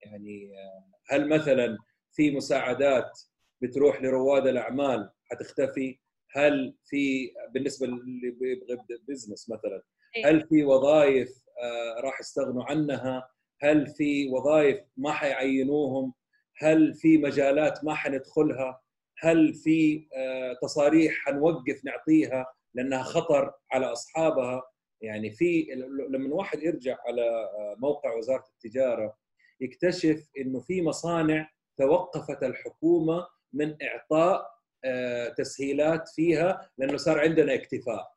[0.02, 1.78] يعني آه، هل مثلا
[2.12, 3.20] في مساعدات
[3.62, 5.98] بتروح لرواد الأعمال حتختفي؟
[6.30, 9.82] هل في بالنسبة اللي بيبغى يبدا بزنس مثلا
[10.16, 10.26] إيه.
[10.26, 11.28] هل في وظائف
[11.62, 13.30] آه، راح يستغنوا عنها؟
[13.60, 16.14] هل في وظائف ما حيعينوهم؟
[16.56, 18.80] هل في مجالات ما حندخلها؟
[19.18, 24.62] هل في آه، تصاريح حنوقف نعطيها لأنها خطر على أصحابها؟
[25.00, 25.66] يعني في
[26.10, 29.16] لما الواحد يرجع على آه، موقع وزارة التجارة
[29.60, 38.14] يكتشف إنه في مصانع توقفت الحكومة من إعطاء آه، تسهيلات فيها لأنه صار عندنا اكتفاء.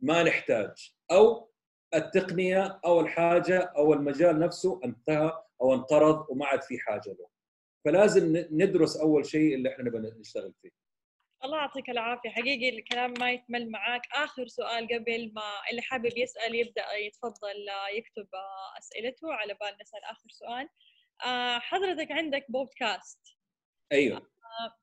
[0.00, 0.94] ما نحتاج.
[1.10, 1.50] أو
[1.94, 7.28] التقنية أو الحاجة أو المجال نفسه انتهى أو انقرض وما عاد في حاجة له.
[7.84, 10.70] فلازم ندرس أول شيء اللي إحنا نبغى نشتغل فيه.
[11.44, 12.30] الله يعطيك العافية.
[12.30, 14.02] حقيقي الكلام ما يتمل معاك.
[14.14, 19.76] آخر سؤال قبل ما اللي حابب يسأل يبدأ يتفضل آه، يكتب آه، أسئلته على بال
[19.82, 20.68] نسأل آخر سؤال.
[21.60, 23.20] حضرتك عندك بودكاست
[23.92, 24.22] آه،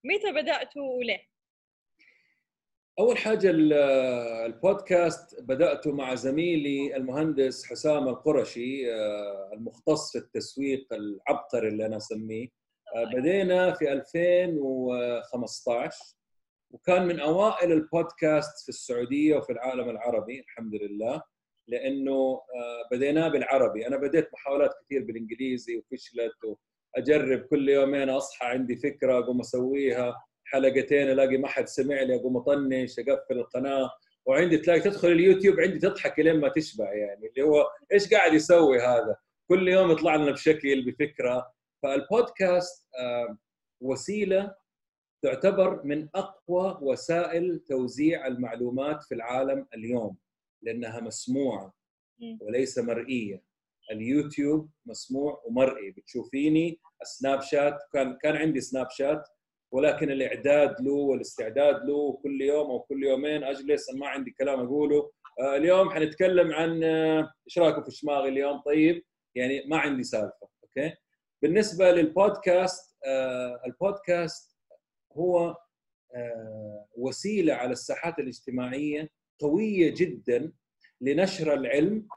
[0.04, 1.20] متى بدأته وليه؟
[3.00, 3.74] أول حاجة ال-
[4.46, 12.48] البودكاست بدأته مع زميلي المهندس حسام القرشي آه، المختص في التسويق العبقري اللي أنا أسميه.
[12.96, 16.16] آه، بدينا في 2015
[16.72, 21.22] وكان من أوائل البودكاست في السعودية وفي العالم العربي الحمد لله
[21.68, 23.88] لأنه آه، بديناه بالعربي.
[23.88, 26.58] أنا بديت محاولات كثير بالإنجليزي وفشلت
[26.98, 30.16] واجرب كل يومين أصحى عندي فكرة أقوم أسويها.
[30.46, 33.90] حلقتين ألاقي ما حد سمع لي أقوم أطنش أقفل القناة.
[34.26, 37.28] وعندي تلاقي تدخل اليوتيوب عندي تضحك لين ما تشبع يعني.
[37.28, 39.16] اللي هو إيش قاعد يسوي هذا؟
[39.48, 41.54] كل يوم يطلع لنا بشكل بفكرة.
[41.84, 43.38] فالبودكاست آه،
[43.82, 44.56] وسيلة
[45.22, 50.18] تعتبر من أقوى وسائل توزيع المعلومات في العالم اليوم
[50.62, 51.74] لأنها مسموعة.
[52.42, 53.44] وليس مرئية.
[53.92, 55.92] اليوتيوب مسموع ومرئي.
[55.92, 57.78] بتشوفيني السناب شات.
[57.94, 59.24] كان كان عندي سناب شات
[59.72, 63.44] ولكن الإعداد له والاستعداد له كل يوم أو كل يومين.
[63.44, 65.12] أجلس ما عندي كلام أقوله.
[65.40, 69.04] آه، اليوم حنتكلم عن آه، إيش رأيكم في الشماغ اليوم؟ طيب
[69.36, 70.94] يعني ما عندي سالفة okay؟
[71.42, 74.58] بالنسبة للبودكاست آه، البودكاست
[75.14, 75.56] هو
[76.98, 80.54] وسيلة على الساحات الاجتماعية قوية جدا
[81.02, 82.08] لنشر العلم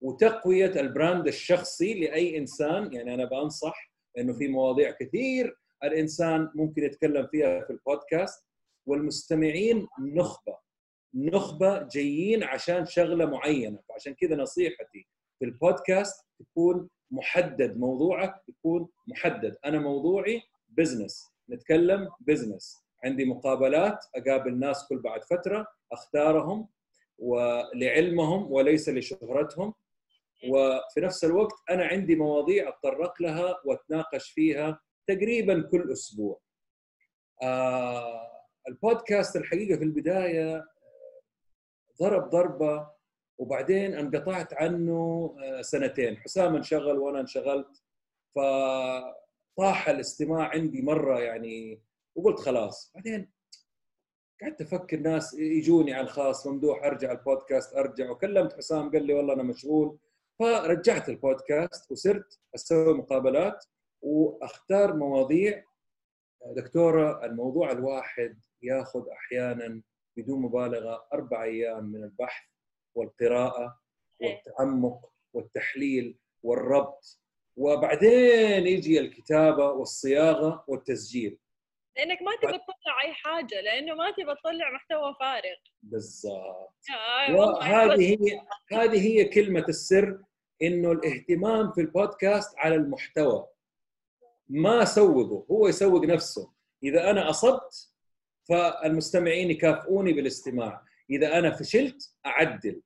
[0.00, 2.92] وتقوية ال brand الشخصي لأي إنسان.
[2.92, 8.46] يعني أنا بنصح انه في مواضيع كثير الإنسان ممكن يتكلم فيها في البودكاست.
[8.86, 10.56] والمستمعين نخبة
[11.14, 13.78] نخبة جايين عشان شغلة معينة.
[13.88, 15.06] فعشان كذا نصيحتي
[15.38, 19.56] في البودكاست تكون محدد موضوعك يكون محدد.
[19.64, 26.68] أنا موضوعي business نتكلم business عندي مقابلات أقابل ناس كل بعد فترة أختارهم
[27.18, 29.74] ولعلمهم وليس لشهرتهم.
[30.48, 36.40] وفي نفس الوقت أنا عندي مواضيع أتطرق لها وأتناقش فيها تقريبا كل أسبوع.
[37.42, 38.32] آه
[38.68, 40.64] البودكاست الحقيقة في البداية آه،
[42.00, 42.90] ضرب ضربة
[43.38, 47.82] وبعدين انقطعت عنه آه، سنتين، حسام انشغل وأنا انشغلت
[48.34, 51.82] فطاح الاستماع عندي مرة يعني
[52.14, 52.92] وقلت خلاص.
[52.94, 53.32] بعدين
[54.42, 58.10] قعدت أفكر ناس يجوني على الخاص ممدوح أرجع البودكاست أرجع.
[58.10, 59.98] وكلمت حسام قال لي والله أنا مشغول.
[60.38, 63.64] فرجعت البودكاست وصرت أسوي مقابلات
[64.02, 65.64] وأختار مواضيع.
[66.56, 69.82] دكتورة الموضوع الواحد ياخذ أحيانا
[70.16, 72.44] بدون مبالغة أربع أيام من البحث
[72.94, 73.80] والقراءة
[74.20, 77.18] والتعمق والتحليل والربط.
[77.56, 81.38] وبعدين يجي الكتابة والصياغة والتسجيل.
[81.96, 85.56] لأنك ما تبى تطلع أي حاجة لأنه ما تبى تطلع محتوى فارغ.
[85.82, 86.74] بالضبط.
[87.30, 88.40] وهذه هي
[88.72, 90.18] هذه هي كلمة السر
[90.62, 93.46] إنه الاهتمام في البودكاست على المحتوى.
[94.48, 96.52] ما اسوقه هو يسوق نفسه.
[96.82, 97.88] إذا أنا أصبت
[98.48, 100.82] فالمستمعين يكافئوني بالاستماع.
[101.10, 102.82] إذا أنا فشلت أعدل.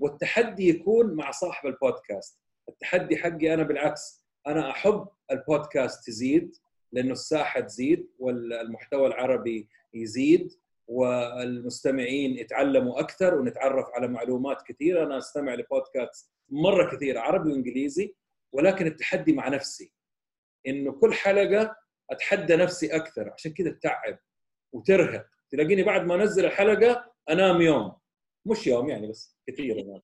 [0.00, 2.40] والتحدي يكون مع صاحب البودكاست.
[2.68, 6.56] التحدي حقي أنا بالعكس أنا أحب البودكاست تزيد.
[6.96, 10.52] لأنه الساحة تزيد والمحتوى العربي يزيد
[10.88, 15.02] والمستمعين يتعلموا أكثر ونتعرف على معلومات كثيرة.
[15.04, 18.14] أنا أستمع لبودكاست مرة كثير عربي وإنجليزي
[18.52, 19.92] ولكن التحدي مع نفسي
[20.66, 21.76] إنه كل حلقة
[22.10, 24.18] أتحدى نفسي أكثر عشان كذا تتعب
[24.72, 25.26] وترهق.
[25.50, 27.92] تلاقيني بعد ما أنزل الحلقة أنام يوم.
[28.46, 30.02] مش يوم يعني بس كثير انام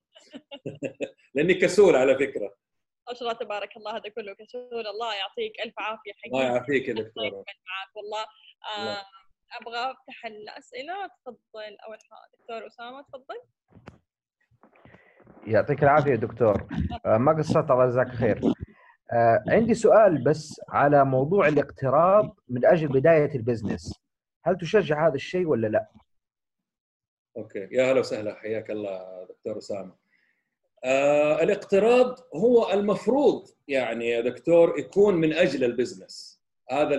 [1.35, 2.62] لأني كسول على فكرة.
[3.09, 6.89] ما شاء الله تبارك الله هذا كله كسول الله يعطيك ألف عافية حقيقي الله يعافيك
[6.89, 7.45] يا دكتورة.
[7.95, 8.23] والله.
[8.79, 9.03] آه
[9.61, 11.77] أبغى أفتح الأسئلة تفضل.
[11.87, 13.41] أول حاجة دكتور أسامة تفضل.
[15.47, 16.67] يعطيك العافية دكتور.
[17.07, 18.41] آه ما قصرت الله يجزاك خير.
[19.13, 24.01] آه عندي سؤال بس على موضوع الاقتراض من أجل بداية ال business.
[24.45, 25.89] هل تشجع هذا الشيء ولا لا؟
[27.37, 27.69] okay.
[27.73, 28.35] يا هلا وسهلا.
[28.35, 30.02] حياك الله دكتور أسامة.
[30.85, 36.43] آه الاقتراض هو المفروض يعني يا دكتور يكون من أجل ال business.
[36.71, 36.97] هذا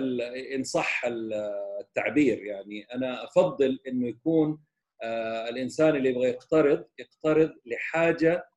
[0.54, 1.02] إن صح
[1.80, 2.86] التعبير يعني.
[2.94, 4.58] أنا أفضل إنه يكون
[5.02, 8.48] آه الإنسان اللي يبغى يقترض يقترض لحاجة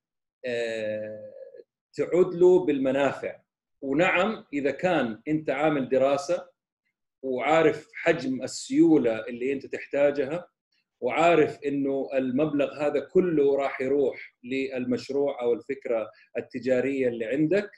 [0.45, 1.31] آه
[1.93, 3.39] تعود له بالمنافع.
[3.81, 6.49] ونعم إذا كان أنت عامل دراسة
[7.23, 10.47] وعارف حجم السيولة اللي أنت تحتاجها
[11.01, 17.71] وعارف إنه المبلغ هذا كله راح يروح للمشروع أو الفكرة التجارية اللي عندك.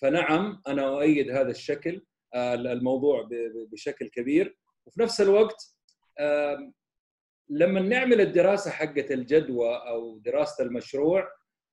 [0.00, 2.02] فنعم أنا أؤيد هذا الشكل
[2.34, 3.28] آه، الموضوع
[3.72, 4.58] بشكل كبير.
[4.86, 5.76] وفي نفس الوقت
[7.48, 11.28] لما نعمل الدراسة حقت الجدوى أو دراسة المشروع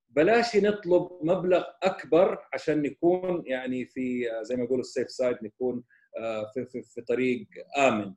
[0.09, 5.83] بلاش نطلب مبلغ أكبر عشان نكون يعني في آه، زي ما يقولوا السيف سايد نكون
[6.17, 7.47] آه، في, في, في طريق
[7.77, 8.13] آمن.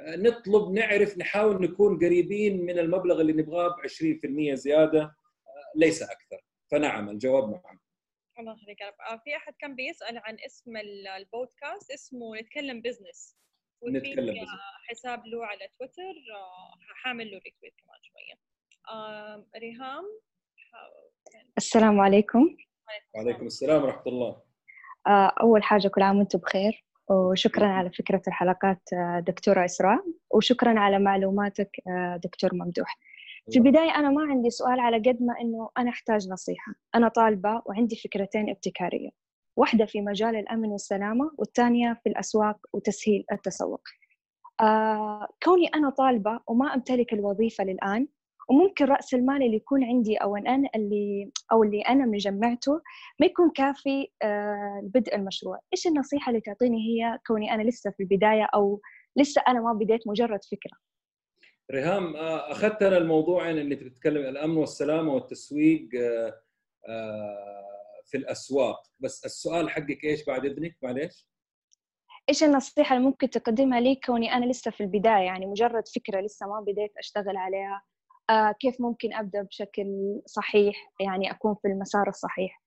[0.00, 5.16] نطلب نعرف نحاول نكون قريبين من المبلغ اللي نبغاه ب 20% زيادة
[5.76, 6.44] ليس أكثر.
[6.70, 7.80] فنعم الجواب نعم.
[8.38, 9.20] الله يخليك يا رب.
[9.24, 10.76] في أحد كان بيسأل عن اسم
[11.18, 13.36] البودكاست اسمه نتكلم business.
[13.88, 14.48] نتكلم business
[14.88, 16.14] حساب له على تويتر
[17.02, 18.34] حأعمل له retweet كمان شوية.
[19.56, 20.04] ريهام
[21.56, 22.56] السلام عليكم.
[23.14, 24.42] وعليكم السلام ورحمة الله.
[25.06, 26.84] آه، أول حاجة كل عام وأنتم بخير.
[27.10, 32.98] وشكرا على فكرة الحلقات آه، دكتورة إسراء وشكرا على معلوماتك آه، دكتور ممدوح.
[33.50, 36.72] في البداية أنا ما عندي سؤال على قد ما أنه أنا أحتاج نصيحة.
[36.94, 39.10] أنا طالبة وعندي فكرتين ابتكارية
[39.56, 43.80] واحدة في مجال الأمن والسلامة والثانية في الأسواق وتسهيل التسوق.
[44.60, 48.08] آه كوني أنا طالبة وما أمتلك الوظيفة للآن
[48.48, 52.80] وممكن رأس المال اللي يكون عندي أو أنا اللي أو اللي أنا مجمعته
[53.20, 55.60] ما يكون كافي آه، لبدء المشروع.
[55.72, 58.80] إيش النصيحة اللي تعطيني هي كوني أنا لسه في البداية أو
[59.16, 60.78] لسه أنا ما بديت مجرد فكرة؟
[61.72, 65.88] ريهام آه، أخذت أنا الموضوعين اللي بتتكلم الأمن والسلامة والتسويق
[66.88, 67.24] آه،
[68.04, 68.82] في الأسواق.
[69.00, 71.28] بس السؤال حقك إيش بعد إذنك؟ معليش.
[72.28, 76.46] إيش النصيحة اللي ممكن تقدمها لي كوني أنا لسه في البداية؟ يعني مجرد فكرة لسه
[76.46, 77.82] ما بديت أشتغل عليها.
[78.60, 82.62] كيف ممكن أبدأ بشكل صحيح؟ يعني أكون في المسار الصحيح.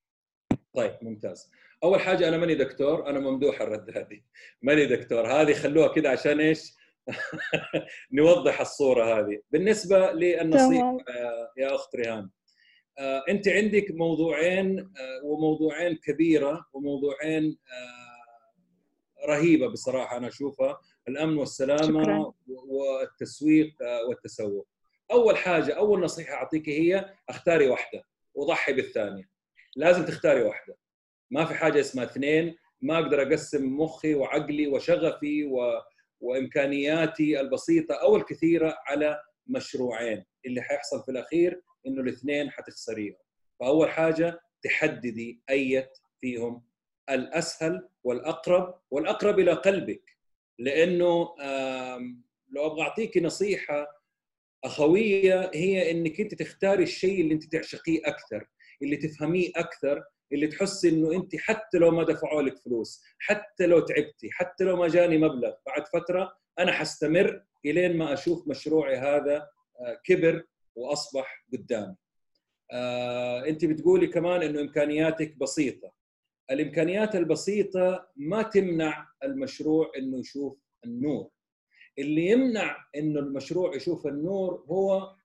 [0.73, 1.51] طيب ممتاز.
[1.83, 4.21] أول حاجة أنا ماني دكتور أنا ممدوح الرد هذه.
[4.61, 6.73] ماني دكتور هذه خلوها كده عشان إيش؟
[8.13, 9.41] نوضح الصورة هذه.
[9.51, 12.31] بالنسبة للنصيحة آه، يا أخت ريهام
[12.99, 17.57] آه، أنت عندك موضوعين آه، وموضوعين كبيرة وموضوعين
[19.29, 22.33] رهيبة بصراحة أنا أشوفها الأمن والسلامة شكراً.
[22.47, 23.73] والتسويق
[24.09, 24.67] والتسوق.
[25.11, 28.03] أول حاجة أول نصيحة أعطيك هي اختاري واحدة
[28.33, 29.29] وضحي بالثانية.
[29.75, 30.77] لازم تختاري واحدة.
[31.31, 32.55] ما في حاجة اسمها اثنين.
[32.81, 35.81] ما أقدر أقسم مخي وعقلي وشغفي و...
[36.19, 40.25] وإمكانياتي البسيطة أو الكثيرة على مشروعين.
[40.45, 43.17] اللي حيحصل في الأخير إنه الاثنين حتخسريهم.
[43.59, 45.91] فأول حاجة تحددي أية
[46.21, 46.63] فيهم
[47.09, 50.17] الأسهل والأقرب والأقرب إلى قلبك.
[50.59, 51.35] لأنه
[52.51, 53.96] لو أبغى اعطيك نصيحة
[54.63, 58.47] أخوية هي إنك أنت تختاري الشيء اللي أنت تعشقيه أكثر
[58.81, 60.03] اللي تفهميه أكثر
[60.33, 64.75] اللي تحسي إنه أنت حتى لو ما دفعوا لك فلوس حتى لو تعبتي حتى لو
[64.75, 69.49] ما جاني مبلغ بعد فترة أنا حستمر إلين ما أشوف مشروعي هذا
[70.05, 70.43] كبر
[70.75, 71.95] وأصبح قدامي.
[72.71, 75.91] آه، أنت بتقولي كمان إنه إمكانياتك بسيطة.
[76.51, 81.29] الإمكانيات البسيطة ما تمنع المشروع إنه يشوف النور.
[81.99, 85.15] اللي يمنع إنه المشروع يشوف النور هو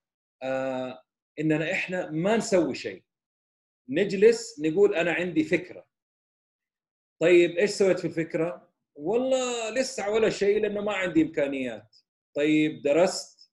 [0.43, 1.03] آه
[1.39, 3.03] إننا إحنا ما نسوي شيء.
[3.89, 5.85] نجلس نقول أنا عندي فكرة.
[7.21, 11.95] طيب إيش سويت في الفكرة؟ والله لسه ولا شيء لأنه ما عندي إمكانيات.
[12.35, 13.51] طيب درست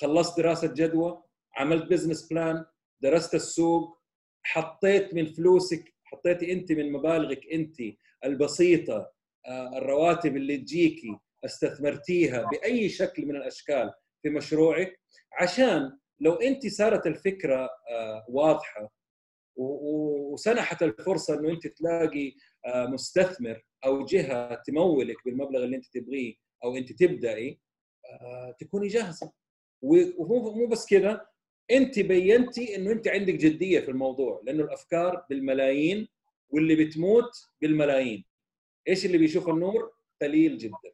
[0.00, 1.22] خلصت دراسة جدوى
[1.56, 2.64] عملت business plan
[3.02, 4.00] درست السوق
[4.42, 7.76] حطيت من فلوسك حطيتي أنت من مبالغك أنت
[8.24, 9.12] البسيطة
[9.46, 15.00] آه، الرواتب اللي تجيكي استثمرتيها بأي شكل من الأشكال في مشروعك
[15.32, 18.92] عشان لو أنت صارت الفكرة آه، واضحة
[19.56, 22.32] وسنحت الفرصة إنه أنت تلاقي
[22.66, 26.34] آه، مستثمر أو جهة تمولك بالمبلغ اللي أنت تبغيه
[26.64, 27.60] أو أنت تبدأي
[28.58, 29.32] تكوني جاهزة.
[29.82, 31.26] ومو مو بس كذا
[31.70, 36.08] أنت بينتي إنه أنت عندك جدية في الموضوع لأنه الأفكار بالملايين
[36.48, 37.30] واللي بتموت
[37.62, 38.24] بالملايين.
[38.88, 40.92] إيش اللي بيشوف النور؟ قليل جدا.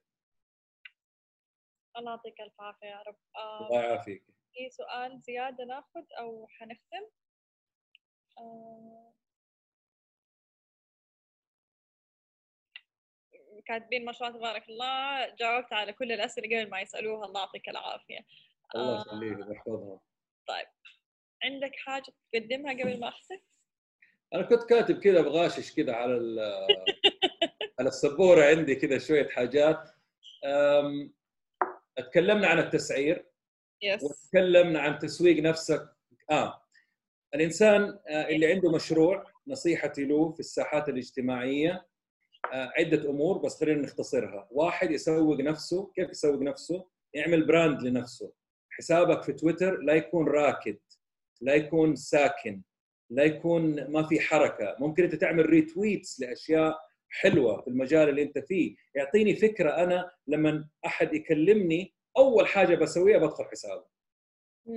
[1.99, 3.17] الله يعطيك ألف عافية يا رب.
[3.37, 4.25] آه الله يعافيك.
[4.55, 7.07] في سؤال زيادة ناخذ أو حنختم؟
[8.39, 9.13] آه
[13.67, 17.69] كاتبين ما شاء الله تبارك الله جاوبت على كل الأسئلة قبل ما يسألوها الله يعطيك
[17.69, 18.19] العافية.
[18.75, 20.01] الله يخليك ويحفظها
[20.49, 20.67] طيب.
[21.45, 23.41] عندك حاجة تقدمها قبل ما اختم
[24.35, 26.17] أنا كنت كاتب كذا بغاشش كذا على
[27.79, 29.91] على السبورة عندي كذا شوية حاجات.
[32.03, 33.27] تكلمنا عن التسعير
[33.83, 35.89] يس وتكلمنا عن تسويق نفسك.
[36.31, 36.63] آه.
[37.35, 41.87] الإنسان آه، اللي عنده مشروع نصيحتي له في الساحات الاجتماعية
[42.53, 44.49] آه، عدة أمور بس خلينا نختصرها.
[44.51, 45.93] واحد يسوق نفسه.
[45.95, 48.33] كيف يسوق نفسه؟ يعمل brand لنفسه.
[48.71, 50.79] حسابك في تويتر لا يكون راكد
[51.41, 52.63] لا يكون ساكن
[53.11, 54.77] لا يكون ما في حركة.
[54.81, 56.86] ممكن أنت تعمل retweets لأشياء
[57.21, 58.77] حلوة في المجال اللي أنت فيه.
[58.95, 63.85] يعطيني فكرة أنا لما أحد يكلمني أول حاجة بسويها بدخل حسابه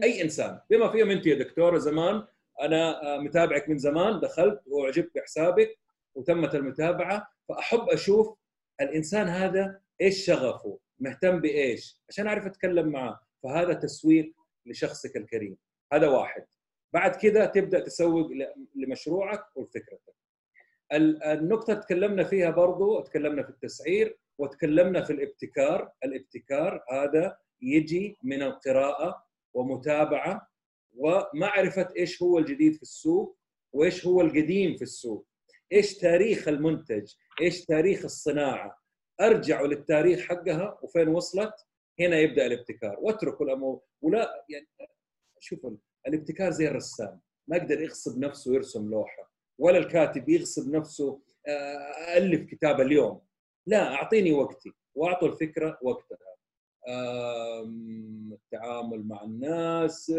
[0.03, 2.23] أي إنسان بما فيهم أنت يا دكتوره زمان
[2.61, 5.79] أنا آه، متابعك من زمان دخلت وأعجبت بحسابك
[6.15, 8.37] وتمت المتابعة فأحب أشوف
[8.81, 13.19] الإنسان هذا إيش شغفه مهتم بإيش عشان أعرف أتكلم معاه.
[13.43, 14.33] فهذا تسويق
[14.65, 15.57] لشخصك الكريم.
[15.93, 16.45] هذا واحد.
[16.93, 18.31] بعد كذا تبدأ تسوق
[18.75, 20.15] لمشروعك ولفكرتك.
[20.93, 25.91] النقطة تكلمنا فيها برضو تكلمنا في التسعير وتكلمنا في الابتكار.
[26.03, 30.49] الابتكار هذا يجي من القراءة ومتابعة
[30.93, 33.37] ومعرفة إيش هو الجديد في السوق
[33.73, 35.27] وإيش هو القديم في السوق.
[35.71, 38.79] إيش تاريخ المنتج؟ إيش تاريخ الصناعة؟
[39.21, 41.53] أرجعوا للتاريخ حقها وفين وصلت؟
[41.99, 42.97] هنا يبدأ الابتكار.
[42.99, 44.67] واتركوا الأمور ولا يعني
[45.39, 45.71] شوفوا
[46.07, 47.21] الابتكار زي الرسام.
[47.47, 49.28] ما يقدر يغصب نفسه ويرسم لوحة.
[49.59, 53.21] ولا الكاتب يغصب نفسه آه، ألف كتاب اليوم.
[53.67, 56.17] لا أعطيني وقتي وأعطوا الفكرة وقتها.
[58.33, 60.09] التعامل مع الناس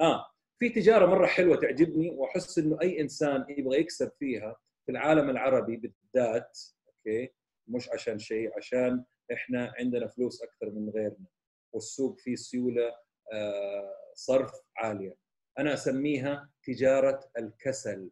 [0.00, 0.26] آه
[0.58, 4.56] في تجارة مرة حلوة تعجبني وأحس إنه أي إنسان يبغى يكسب فيها
[4.86, 6.58] في العالم العربي بالذات
[6.88, 7.32] أوكي
[7.68, 11.26] مش عشان شيء عشان إحنا عندنا فلوس أكثر من غيرنا
[11.72, 12.92] والسوق فيه سيولة
[13.32, 15.16] آه، صرف عالية.
[15.58, 18.10] أنا أسميها تجارة الكسل.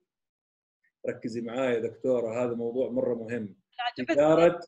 [1.09, 3.57] ركزي معايا دكتورة هذا موضوع مرة مهم.
[4.09, 4.61] تجارة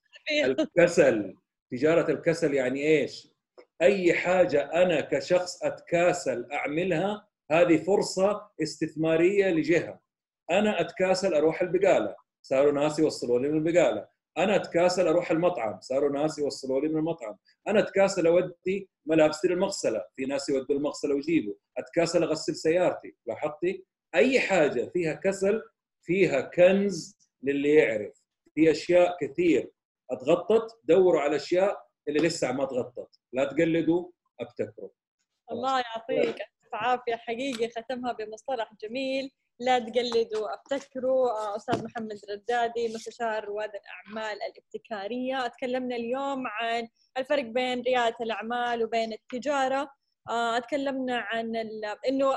[0.44, 1.34] الكسل
[1.70, 3.34] تجارة الكسل يعني إيش؟
[3.82, 10.00] أي حاجة أنا كشخص أتكاسل أعملها هذه فرصة استثمارية لجهة.
[10.50, 14.08] أنا أتكاسل أروح البقالة صاروا ناس يوصلوا لي من البقالة.
[14.38, 17.36] أنا أتكاسل أروح المطعم صاروا ناس يوصلوا لي من المطعم.
[17.68, 21.54] أنا أتكاسل أودي ملابسي للمغسلة في ناس يودوا المغسلة ويجيبوا.
[21.78, 25.62] أتكاسل أغسل سيارتي لاحظتي؟ أي حاجة فيها كسل
[26.04, 28.24] فيها كنز للي يعرف.
[28.54, 29.70] في أشياء كثير
[30.10, 33.20] أتغطت دوروا على أشياء اللي لسه ما تغطت.
[33.32, 34.90] لا تقلدوا أبتكروا.
[35.50, 37.16] الله يعطيك ألف عافية.
[37.16, 39.30] حقيقي ختمها بمصطلح جميل.
[39.60, 41.30] لا تقلدوا أبتكروا.
[41.30, 45.46] آه، أستاذ محمد ردادي مستشار رواد الأعمال الابتكارية.
[45.46, 46.88] تكلمنا اليوم عن
[47.18, 49.90] الفرق بين ريادة الأعمال وبين التجارة.
[50.28, 51.56] آه، تكلمنا عن
[52.08, 52.34] إنه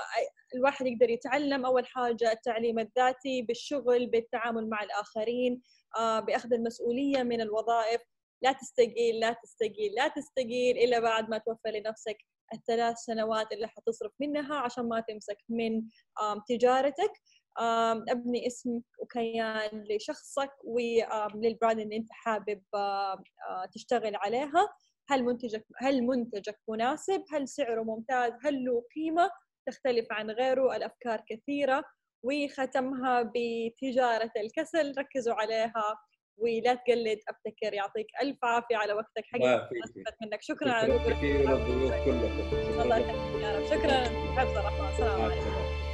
[0.56, 5.62] الواحد يقدر يتعلم أول حاجة التعليم الذاتي بالشغل بالتعامل مع الآخرين
[5.98, 8.02] آه، بأخذ المسؤولية من الوظائف.
[8.42, 12.18] لا تستقيل لا تستقيل لا تستقيل إلا بعد ما توفر لنفسك
[12.54, 15.82] الثلاث سنوات اللي حتصرف منها عشان ما تمسك من
[16.48, 17.12] تجارتك.
[18.10, 22.64] أبني اسم وكيان لشخصك وللبراند اللي أنت حابب
[23.74, 24.70] تشتغل عليها.
[25.10, 29.30] هل منتجك هل منتجك مناسب؟ هل سعره ممتاز؟ هل له قيمة؟
[29.68, 31.84] تختلف عن غيره الأفكار كثيرة
[32.24, 35.98] وختمها بتجارة الكسل ركزوا عليها
[36.38, 39.70] ولا تقلد أبتكر يعطيك ألف عافية على وقتك حقيقة
[40.22, 40.42] منك.
[40.42, 41.22] شكرا على كلكم.
[42.82, 43.66] الله يخليك يا رب.
[43.66, 44.04] شكرا.
[44.38, 44.88] حفظ الرحمن.
[44.88, 45.87] السلام عليكم.